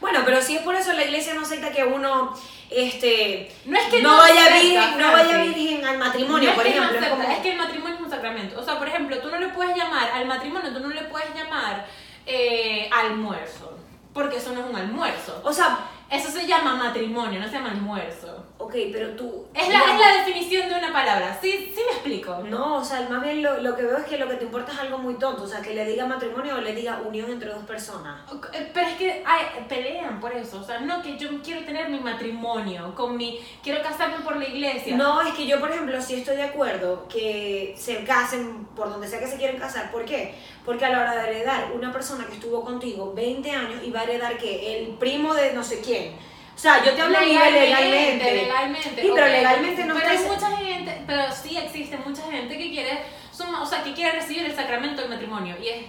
[0.00, 2.34] Bueno, pero si es por eso la iglesia no acepta que uno
[2.70, 6.50] este No es que no, no vaya acepta, virgen, no vaya virgen al matrimonio, no
[6.50, 6.98] es por que no ejemplo.
[6.98, 8.60] es acepta, como- es que el matrimonio es un sacramento.
[8.60, 11.34] O sea, por ejemplo, tú no le puedes llamar al matrimonio, tú no le puedes
[11.34, 11.86] llamar
[12.26, 13.78] eh, almuerzo.
[14.14, 15.40] Porque eso no es un almuerzo.
[15.44, 15.78] O sea,
[16.10, 18.44] Eso se llama matrimonio, no se llama almuerzo.
[18.60, 19.46] Ok, pero tú...
[19.54, 21.38] Es la, es la definición de una palabra.
[21.40, 22.38] ¿Sí, sí me explico?
[22.48, 24.72] No, o sea, más bien lo, lo que veo es que lo que te importa
[24.72, 27.50] es algo muy tonto, o sea, que le diga matrimonio o le diga unión entre
[27.50, 28.20] dos personas.
[28.52, 31.88] Eh, Pero es que ay, pelean por eso, o sea, no que yo quiero tener
[31.88, 34.96] mi matrimonio con mi, quiero casarme por la iglesia.
[34.96, 39.08] No, es que yo, por ejemplo, sí estoy de acuerdo que se casen por donde
[39.08, 39.90] sea que se quieren casar.
[39.90, 40.34] ¿Por qué?
[40.64, 44.00] Porque a la hora de heredar, una persona que estuvo contigo 20 años y va
[44.00, 46.14] a heredar que el primo de no sé quién.
[46.60, 48.32] O sea, yo te hablo legalmente.
[48.34, 49.00] legalmente.
[49.00, 53.02] Sí, pero legalmente no Pero hay mucha gente, pero sí existe mucha gente que quiere,
[53.32, 55.86] suma- o sea, que quiere recibir el sacramento del matrimonio y es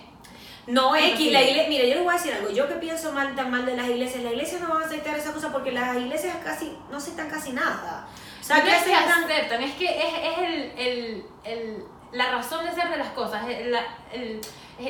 [0.68, 1.30] No, X, sí.
[1.32, 3.66] la iglesia, mira, yo les voy a decir algo, yo que pienso mal tan mal
[3.66, 6.72] de las iglesias, las iglesias no van a aceptar esa cosa porque las iglesias casi,
[6.90, 8.08] no aceptan casi nada.
[8.40, 11.84] O sea, no que es que aceptan, aceptan, es que es, es el, el, el,
[12.12, 14.42] la razón de ser de las cosas, la, el-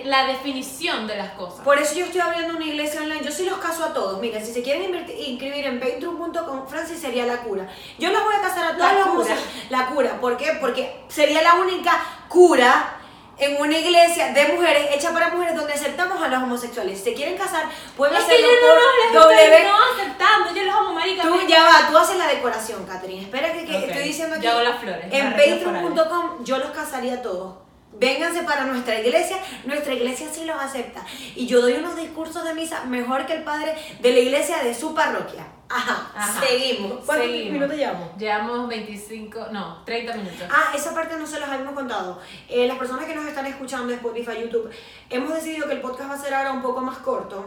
[0.06, 1.60] la definición de las cosas.
[1.66, 4.40] por eso yo estoy abriendo una iglesia online, yo sí los caso a todos, mira,
[4.40, 7.68] si se quieren inscribir en patreon.com, Francis sería la cura.
[8.00, 9.14] Yo los voy a casar a todos La los cura.
[9.14, 9.70] homosexuales.
[9.70, 10.58] La cura, ¿por qué?
[10.62, 11.92] Porque sería la única
[12.30, 13.01] cura
[13.42, 17.00] en una iglesia de mujeres, hecha para mujeres, donde aceptamos a los homosexuales.
[17.00, 17.66] Si se quieren casar,
[17.98, 19.64] pueden es que hacerlo yo no por W.
[19.64, 21.24] no aceptando, yo los amo marica.
[21.24, 23.24] Tú ya va, tú haces la decoración, Catherine.
[23.24, 24.46] Espera que, que estoy diciendo aquí.
[24.46, 27.56] yo hago las flores, En patreon.com yo los casaría a todos.
[27.94, 31.04] Vénganse para nuestra iglesia, nuestra iglesia sí los acepta.
[31.36, 34.74] Y yo doy unos discursos de misa mejor que el padre de la iglesia de
[34.74, 35.46] su parroquia.
[35.74, 36.42] Ajá, Ajá.
[36.46, 37.04] seguimos.
[37.06, 37.54] ¿Cuántos Seguimos.
[37.54, 38.18] minutos llevamos?
[38.18, 40.48] Llevamos 25, no, 30 minutos.
[40.50, 42.20] Ah, esa parte no se los habíamos contado.
[42.50, 44.70] Eh, las personas que nos están escuchando en Spotify, YouTube,
[45.10, 47.46] hemos decidido que el podcast va a ser ahora un poco más corto.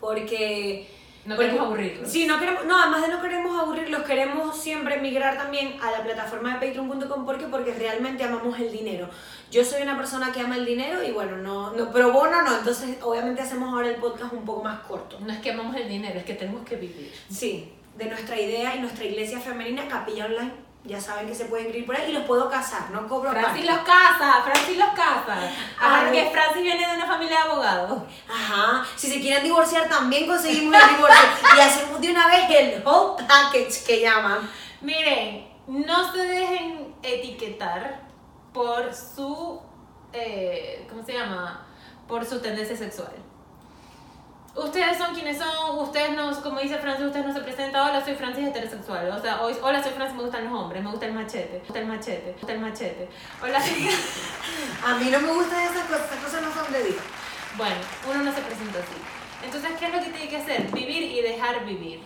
[0.00, 0.88] Porque.
[1.28, 2.10] No porque- queremos aburrirlos.
[2.10, 2.64] Sí, no queremos.
[2.64, 7.24] No, además de no queremos aburrirlos, queremos siempre migrar también a la plataforma de patreon.com.
[7.26, 7.46] ¿Por qué?
[7.46, 9.08] Porque realmente amamos el dinero.
[9.50, 12.58] Yo soy una persona que ama el dinero y bueno, no, no pro bono no.
[12.58, 15.18] Entonces, obviamente, hacemos ahora el podcast un poco más corto.
[15.20, 17.12] No es que amamos el dinero, es que tenemos que vivir.
[17.30, 20.52] Sí, de nuestra idea y nuestra iglesia femenina, Capilla Online.
[20.84, 23.66] Ya saben que se pueden inscribir por ahí y los puedo casar, no cobro Francis
[23.66, 25.36] los casa, Francis los casa.
[25.78, 26.30] Ah, Aparte que no.
[26.30, 28.02] Francis viene de una familia de abogados.
[28.28, 32.82] Ajá, si se quieren divorciar también conseguimos el divorcio y hacemos de una vez el
[32.86, 34.48] whole package que llaman.
[34.80, 38.00] Miren, no se dejen etiquetar
[38.54, 39.60] por su,
[40.12, 41.66] eh, ¿cómo se llama?
[42.06, 43.12] Por su tendencia sexual.
[44.58, 48.14] Ustedes son quienes son, ustedes no, como dice Francis, ustedes no se presentan, hola soy
[48.16, 51.12] Francis heterosexual, o sea, hoy- hola soy Francis, me gustan los hombres, me gusta el
[51.12, 53.08] machete, me gusta el machete, me gusta el machete.
[53.42, 53.88] Hola soy...
[54.86, 56.96] A mí no me gustan esas cosas, esas cosas no son de Dios.
[57.56, 57.76] Bueno,
[58.10, 58.98] uno no se presenta así.
[59.44, 60.62] Entonces, ¿qué es lo que tiene que hacer?
[60.72, 62.02] Vivir y dejar vivir.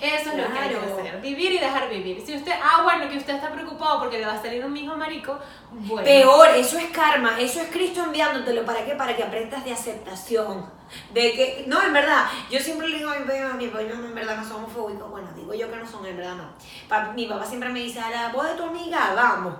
[0.00, 1.20] Eso es lo que hay que hacer.
[1.20, 2.22] Vivir y dejar vivir.
[2.24, 4.96] Si usted, ah, bueno, que usted está preocupado porque le va a salir un hijo
[4.96, 5.38] marico,
[5.70, 6.04] bueno.
[6.04, 8.64] Peor, eso es karma, eso es Cristo enviándotelo.
[8.64, 8.92] ¿Para qué?
[8.94, 10.64] Para que aprendas de aceptación.
[11.12, 13.66] De que, no, en verdad, yo siempre le digo a mi papá y a mi
[13.68, 15.08] papá, "Yo en verdad no son homofóbicos.
[15.10, 17.12] Bueno, digo yo que no son, en verdad no.
[17.14, 19.54] Mi papá siempre me dice, a la voz de tu amiga, vamos.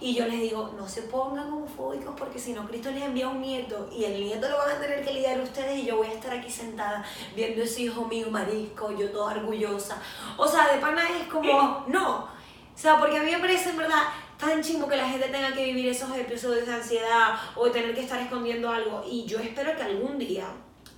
[0.00, 3.42] Y yo les digo, no se pongan homofóbicos porque si no, Cristo les envía un
[3.42, 6.14] nieto y el nieto lo van a tener que lidiar ustedes y yo voy a
[6.14, 7.04] estar aquí sentada
[7.36, 10.00] viendo ese hijo mío marisco, yo toda orgullosa.
[10.38, 12.20] O sea, de pana es como, no.
[12.20, 14.04] O sea, porque a mí me parece en verdad
[14.38, 17.94] tan chingo que la gente tenga que vivir esos episodios de ansiedad o de tener
[17.94, 19.04] que estar escondiendo algo.
[19.06, 20.46] Y yo espero que algún día,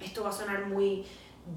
[0.01, 1.05] esto va a sonar muy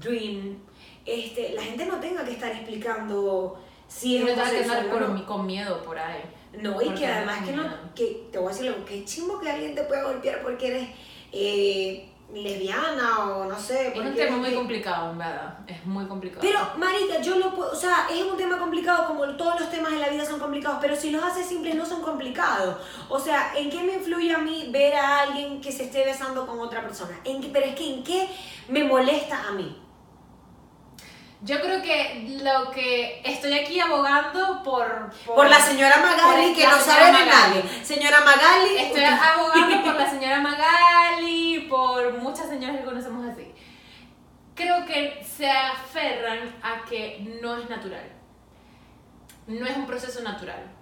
[0.00, 0.58] dream,
[1.04, 3.56] este, la gente no tenga que estar explicando
[3.86, 6.22] si es no que con miedo por ahí.
[6.60, 7.64] No, y que además no que no,
[7.94, 10.88] que te voy a decir algo, que chimbo que alguien te pueda golpear porque eres
[11.32, 13.88] eh, lesbiana o no sé.
[13.88, 15.58] Es un tema muy complicado, en verdad.
[15.66, 16.40] Es muy complicado.
[16.42, 19.92] Pero, marica, yo lo puedo, o sea, es un tema complicado como todos los temas
[19.92, 22.76] en la vida son complicados, pero si los haces simples no son complicados.
[23.08, 26.46] O sea, ¿en qué me influye a mí ver a alguien que se esté besando
[26.46, 27.18] con otra persona?
[27.24, 28.28] ¿En qué, pero es que ¿en qué
[28.68, 29.76] me molesta a mí?
[31.42, 35.10] Yo creo que lo que estoy aquí abogando por...
[35.26, 37.84] Por la señora Magali por que no sabe de nadie.
[37.84, 43.54] Señora Magali, Estoy abogando por la señora Magali, por muchas señoras que conocemos así.
[44.54, 48.10] Creo que se aferran a que no es natural.
[49.46, 50.72] No es un proceso natural.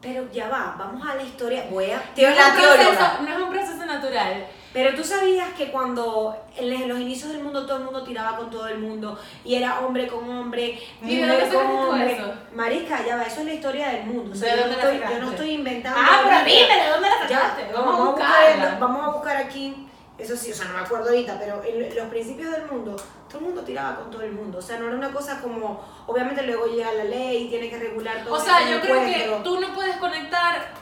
[0.00, 1.66] Pero ya va, vamos a la historia.
[1.68, 1.96] Voy a.
[2.16, 3.18] No la teóloga.
[3.22, 4.46] no es un proceso natural.
[4.76, 8.50] Pero tú sabías que cuando en los inicios del mundo todo el mundo tiraba con
[8.50, 12.12] todo el mundo y era hombre con hombre, ¿Y de mujer con hombre.
[12.12, 12.34] eso?
[12.52, 14.32] Marica, ya va, eso es la historia del mundo.
[14.32, 15.98] O sea, ¿De yo, no dónde estoy, yo no estoy inventando.
[15.98, 17.72] Ah, pero dime, ¿de dónde la sacaste?
[17.72, 19.88] vamos, a buscar, vamos a buscar aquí.
[20.18, 22.96] Eso sí, o sea, no me acuerdo ahorita, pero en los principios del mundo,
[23.30, 24.58] todo el mundo tiraba con todo el mundo.
[24.58, 27.78] O sea, no era una cosa como, obviamente luego llega la ley y tiene que
[27.78, 30.74] regular todo O sea, yo creo que tú no puedes conectar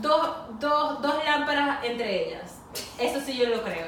[0.00, 2.49] dos, dos, dos lámparas entre ellas.
[2.98, 3.86] Eso sí yo lo creo.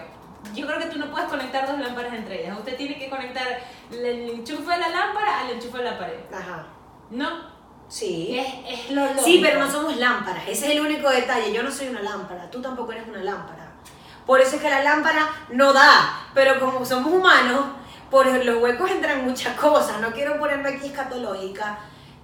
[0.54, 2.58] Yo creo que tú no puedes conectar dos lámparas entre ellas.
[2.58, 3.46] Usted tiene que conectar
[3.90, 6.18] el enchufe de la lámpara al enchufe de la pared.
[6.34, 6.66] Ajá,
[7.10, 7.52] ¿No?
[7.88, 8.36] sí.
[8.38, 9.42] Es, es lo Sí, lógico.
[9.42, 10.42] pero no somos lámparas.
[10.48, 11.52] Ese es el único detalle.
[11.52, 12.50] Yo no soy una lámpara.
[12.50, 13.70] Tú tampoco eres una lámpara.
[14.26, 16.26] Por eso es que la lámpara no da.
[16.34, 17.64] Pero como somos humanos,
[18.10, 20.00] por los huecos entran muchas cosas.
[20.00, 21.78] No quiero ponerme aquí escatológica.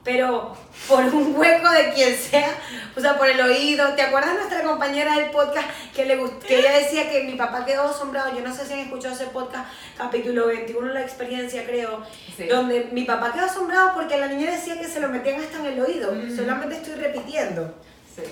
[0.09, 0.57] Pero
[0.89, 2.49] por un hueco de quien sea,
[2.97, 3.93] o sea, por el oído.
[3.95, 7.67] ¿Te acuerdas de nuestra compañera del podcast que le que ella decía que mi papá
[7.67, 8.35] quedó asombrado?
[8.35, 9.69] Yo no sé si han escuchado ese podcast,
[9.99, 12.03] capítulo 21, la experiencia, creo.
[12.35, 12.47] Sí.
[12.47, 15.67] Donde mi papá quedó asombrado porque la niña decía que se lo metían hasta en
[15.67, 16.11] el oído.
[16.35, 17.75] Solamente estoy repitiendo.
[18.17, 18.23] Sí.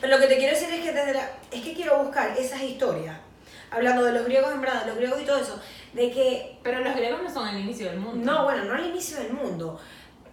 [0.00, 2.60] Pero lo que te quiero decir es que desde la- es que quiero buscar esas
[2.60, 3.16] historias,
[3.70, 5.60] hablando de los griegos en verdad, los griegos y todo eso,
[5.92, 8.32] de que, Pero los griegos no son el inicio del mundo.
[8.32, 9.80] no, bueno, no al inicio del mundo.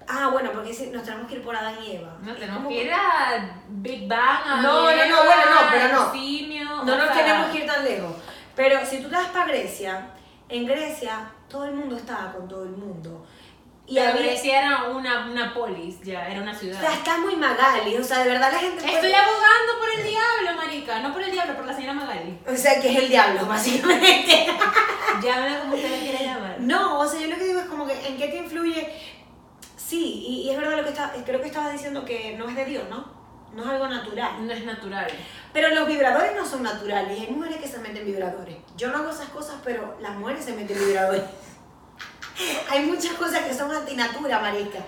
[0.08, 2.18] Ah, bueno, porque nos tenemos que ir por Adán y Eva.
[2.22, 5.88] No tenemos que ir a Big Bang, a No, no, no, Eva, bueno, no, pero
[5.94, 6.12] no.
[6.14, 8.16] simio, No o nos sea, tenemos que ir tan lejos.
[8.56, 10.08] Pero si tú te vas para Grecia,
[10.50, 13.26] en Grecia todo el mundo estaba con todo el mundo.
[13.88, 16.80] Y Pero había- Grecia era una, una polis, ya, era una O ciudad.
[16.80, 18.82] sea, está muy Magali, o sea, de verdad la gente...
[18.82, 21.00] puede- Estoy abogando por el diablo, marica.
[21.02, 22.40] No por el diablo, por la señora Magali.
[22.52, 24.48] O sea, que es el diablo, básicamente.
[25.22, 26.56] Llámela como usted la quiera llamar.
[26.60, 28.92] No, o sea, yo lo que digo es como que en qué te influye.
[29.88, 32.56] Sí, y, y es verdad lo que está, creo que estabas diciendo que no es
[32.56, 33.06] de Dios, ¿no?
[33.54, 34.46] No es algo natural.
[34.48, 35.08] No es natural.
[35.54, 37.20] Pero los vibradores no son naturales.
[37.22, 38.58] Hay mujeres que se meten vibradores.
[38.76, 41.22] Yo no hago esas cosas, pero las mujeres se meten vibradores.
[42.70, 44.80] Hay muchas cosas que son antinatura, marica.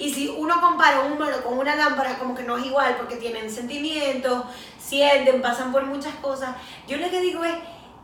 [0.00, 3.16] Y si uno compara un humano con una lámpara, como que no es igual, porque
[3.16, 4.44] tienen sentimientos,
[4.78, 6.56] sienten, pasan por muchas cosas.
[6.88, 7.54] Yo lo que digo es,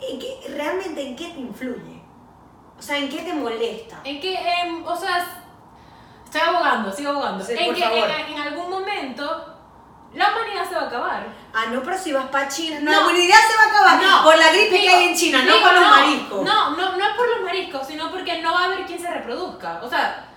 [0.08, 2.00] ¿en qué- realmente en qué te influye?
[2.78, 4.00] O sea, ¿en qué te molesta?
[4.04, 5.41] En que, em, o sea,
[6.32, 7.44] estoy abogando, sigo abogando.
[7.44, 9.46] Sí, en que en, en algún momento
[10.14, 11.26] la humanidad se va a acabar.
[11.54, 14.24] Ah, no, pero si vas para China, no, la humanidad se va a acabar No,
[14.24, 16.42] por la gripe digo- que hay en China, no por los mariscos.
[16.44, 19.10] No, no, no es por los mariscos, sino porque no va a haber quien se
[19.10, 19.80] reproduzca.
[19.82, 20.28] O sea,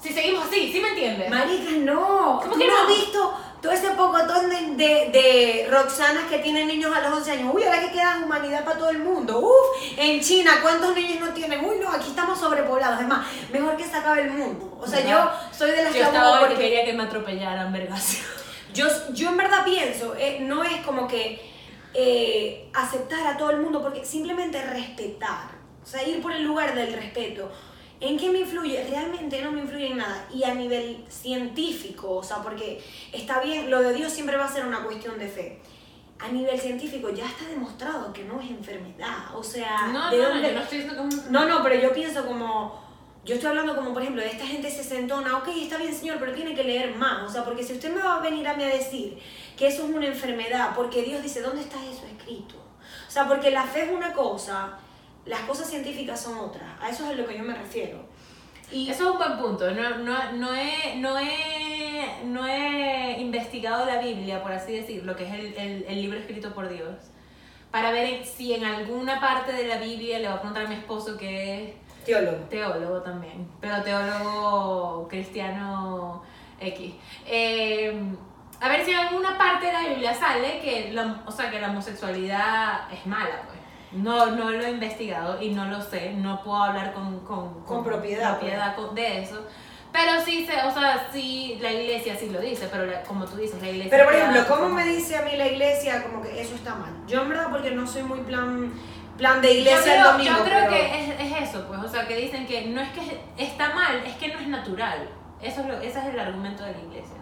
[0.00, 1.30] si seguimos así, ¿sí me entiendes?
[1.30, 2.38] Marica, no.
[2.42, 2.88] ¿Cómo ¿Tú que no has no?
[2.88, 7.54] visto todo ese pocotón de, de, de Roxanas que tienen niños a los 11 años?
[7.54, 9.38] Uy, ahora que queda humanidad para todo el mundo.
[9.38, 11.64] Uf, en China, ¿cuántos niños no tienen?
[11.64, 13.00] Uy, no, aquí estamos sobrepoblados.
[13.00, 14.76] Es más, mejor que se acabe el mundo.
[14.80, 15.32] O sea, ¿Verdad?
[15.50, 16.56] yo soy de las Yo que porque...
[16.56, 18.18] quería que me atropellaran, vergas.
[18.74, 21.52] Yo, yo en verdad pienso, eh, no es como que
[21.92, 25.50] eh, aceptar a todo el mundo, porque simplemente respetar,
[25.82, 27.52] o sea, ir por el lugar del respeto.
[28.02, 28.84] ¿En qué me influye?
[28.90, 30.26] Realmente no me influye en nada.
[30.34, 32.82] Y a nivel científico, o sea, porque
[33.12, 35.60] está bien, lo de Dios siempre va a ser una cuestión de fe.
[36.18, 39.34] A nivel científico ya está demostrado que no es enfermedad.
[39.34, 41.74] O sea, No, ¿de no, dónde- yo no estoy diciendo que es no, no, pero
[41.80, 42.80] yo pienso como.
[43.24, 46.16] Yo estoy hablando como, por ejemplo, de esta gente se sentona, ok, está bien, señor,
[46.18, 47.22] pero tiene que leer más.
[47.22, 49.16] O sea, porque si usted me va a venir a mí a decir
[49.56, 52.56] que eso es una enfermedad, porque Dios dice, ¿dónde está eso escrito?
[52.56, 54.76] O sea, porque la fe es una cosa,
[55.26, 56.68] las cosas científicas son otras.
[56.80, 57.98] A eso es a lo que yo me refiero.
[58.70, 59.70] Y Eso es un buen punto.
[59.70, 61.72] No, no, no, he, no he
[62.24, 66.54] no he investigado la Biblia, por así decirlo, que es el, el, el libro escrito
[66.54, 66.96] por Dios,
[67.70, 70.76] para ver si en alguna parte de la Biblia le voy a preguntar a mi
[70.76, 71.70] esposo que es
[72.04, 72.44] Teólogo.
[72.48, 76.22] teólogo también, pero teólogo cristiano
[76.60, 76.94] X.
[77.26, 77.94] Eh,
[78.60, 81.60] a ver si en alguna parte de la Biblia sale que la, o sea, que
[81.60, 83.51] la homosexualidad es mala, pues.
[83.92, 87.84] No, no lo he investigado y no lo sé, no puedo hablar con, con, Con
[87.84, 89.44] propiedad, propiedad con- de eso.
[89.92, 93.36] Pero sí, sé, o sea, sí, la iglesia sí lo dice, pero la- como tú
[93.36, 93.90] dices, la iglesia...
[93.90, 96.92] Pero por ejemplo, ¿cómo me dice a mí la iglesia como que eso está mal?
[97.06, 98.72] Yo en verdad porque no soy muy plan,
[99.18, 100.38] plan de Yo iglesia el creo, domingo.
[100.38, 102.88] yo creo pero- que es, es eso, pues, o sea, que dicen que no es
[102.92, 105.10] que está mal, es que no es natural.
[105.42, 107.16] Eso es lo, ese es el argumento de la iglesia.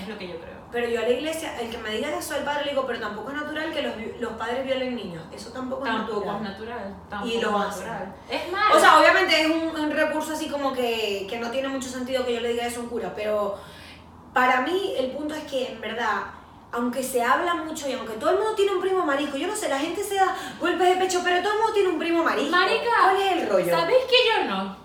[0.00, 0.57] Es lo que yo creo.
[0.70, 3.00] Pero yo a la iglesia, el que me diga eso al padre, le digo, pero
[3.00, 5.24] tampoco es natural que los, los padres violen niños.
[5.32, 6.94] Eso tampoco, Tampoco es natural.
[7.08, 7.86] Tampoco Y lo hacen.
[7.86, 8.14] natural.
[8.28, 8.76] Es malo.
[8.76, 12.24] O sea, obviamente es un, un recurso así como que, que no tiene mucho sentido
[12.26, 13.56] que yo le diga eso a un cura, pero
[14.34, 16.24] para mí el punto es que en verdad,
[16.70, 19.56] aunque se habla mucho y aunque todo el mundo tiene un primo marisco, yo no
[19.56, 22.22] sé, la gente se da golpes de pecho, pero todo el mundo tiene un primo
[22.22, 22.50] marisco.
[22.50, 23.70] Marica, ¿Cuál es el rollo?
[23.74, 24.76] ¿sabéis que yo no?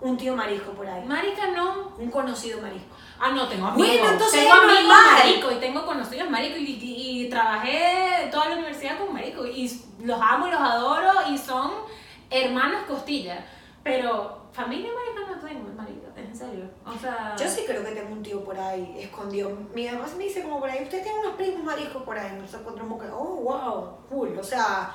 [0.00, 1.04] Un tío marisco por ahí.
[1.04, 1.92] Marica, no.
[1.98, 2.96] Un conocido marisco.
[3.24, 3.88] Ah, no, tengo amigos.
[3.88, 5.14] Bueno, entonces tengo amigos normal.
[5.22, 9.80] maricos y tengo conocidos maricos y, y- y trabajé toda la universidad con maricos y
[10.02, 11.70] los amo y los adoro y son
[12.30, 13.46] hermanos costilla.
[13.84, 16.64] Pero familia marica no tengo, marica, en serio.
[16.84, 19.50] O sea, Yo sí creo que tengo un tío por ahí escondido.
[19.74, 22.36] Mi mamá me dice como por ahí, usted tiene unos primos mariscos por ahí.
[22.40, 24.36] Nos encontramos que, oh, wow, cool.
[24.38, 24.94] O sea,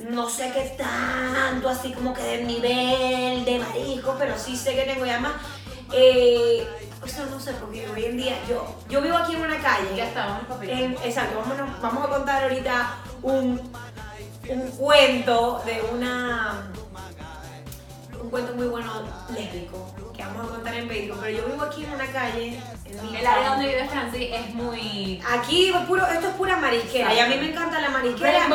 [0.00, 4.82] no sé qué tanto así como que del nivel de marisco, pero sí sé que
[4.82, 5.32] tengo y además,
[5.92, 6.66] eh,
[7.30, 9.94] no sé, porque hoy en día yo, yo vivo aquí en una calle.
[9.96, 10.62] ya está, vamos.
[10.62, 13.60] En- exacto, vámonos- vamos a contar ahorita un,
[14.48, 16.68] un cuento de una.
[18.26, 18.92] Un cuento muy bueno
[19.32, 21.16] lésbico que vamos a contar en Patreon.
[21.22, 22.60] Pero yo vivo aquí en una calle.
[22.86, 25.22] En El área donde vive Francis es muy...
[25.28, 28.48] Aquí puro, esto es pura marisquera y a mí me encanta la marisquera.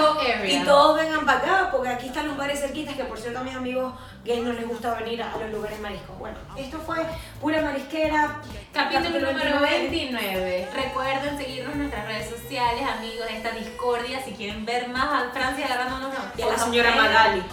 [0.46, 3.44] Y todos vengan para acá porque aquí están los bares cerquitas que por cierto a
[3.44, 3.94] mis amigos
[4.26, 6.20] gays no les gusta venir a los lugares mariscos.
[6.20, 6.98] Bueno, esto fue
[7.40, 8.42] pura marisquera.
[8.74, 9.90] Capítulo número 29.
[9.90, 10.70] 29.
[10.76, 14.22] Recuerden seguirnos en nuestras redes sociales, amigos de esta discordia.
[14.22, 17.44] Si quieren ver más a Francia agarrándonos Y a la señora Magali.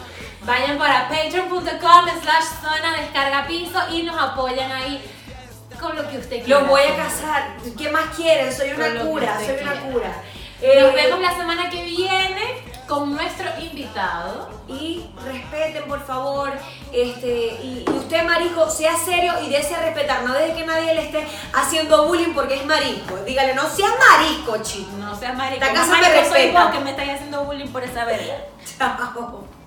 [0.42, 5.02] Vayan para patreon.com slash zona descarga piso y nos apoyan ahí
[5.80, 6.60] con lo que usted quiera.
[6.60, 7.56] Los voy a casar.
[7.76, 8.52] ¿Qué más quieren?
[8.52, 10.08] Soy una lo cura, soy una cura.
[10.08, 14.48] Nos Eh, vemos la semana que viene con nuestro invitado.
[14.68, 16.50] Y respeten, por favor.
[16.92, 17.28] Este,
[17.62, 20.22] y, y usted, marico, sea serio y dése a respetar.
[20.24, 23.16] No deje que nadie le esté haciendo bullying porque es marico.
[23.24, 24.90] Dígale, no seas marico, chico.
[24.98, 25.64] No seas marico.
[25.64, 26.64] La casa Más me marico soy respeta.
[26.64, 28.34] vos que me estáis haciendo bullying por esa verga.
[28.78, 29.57] Chao.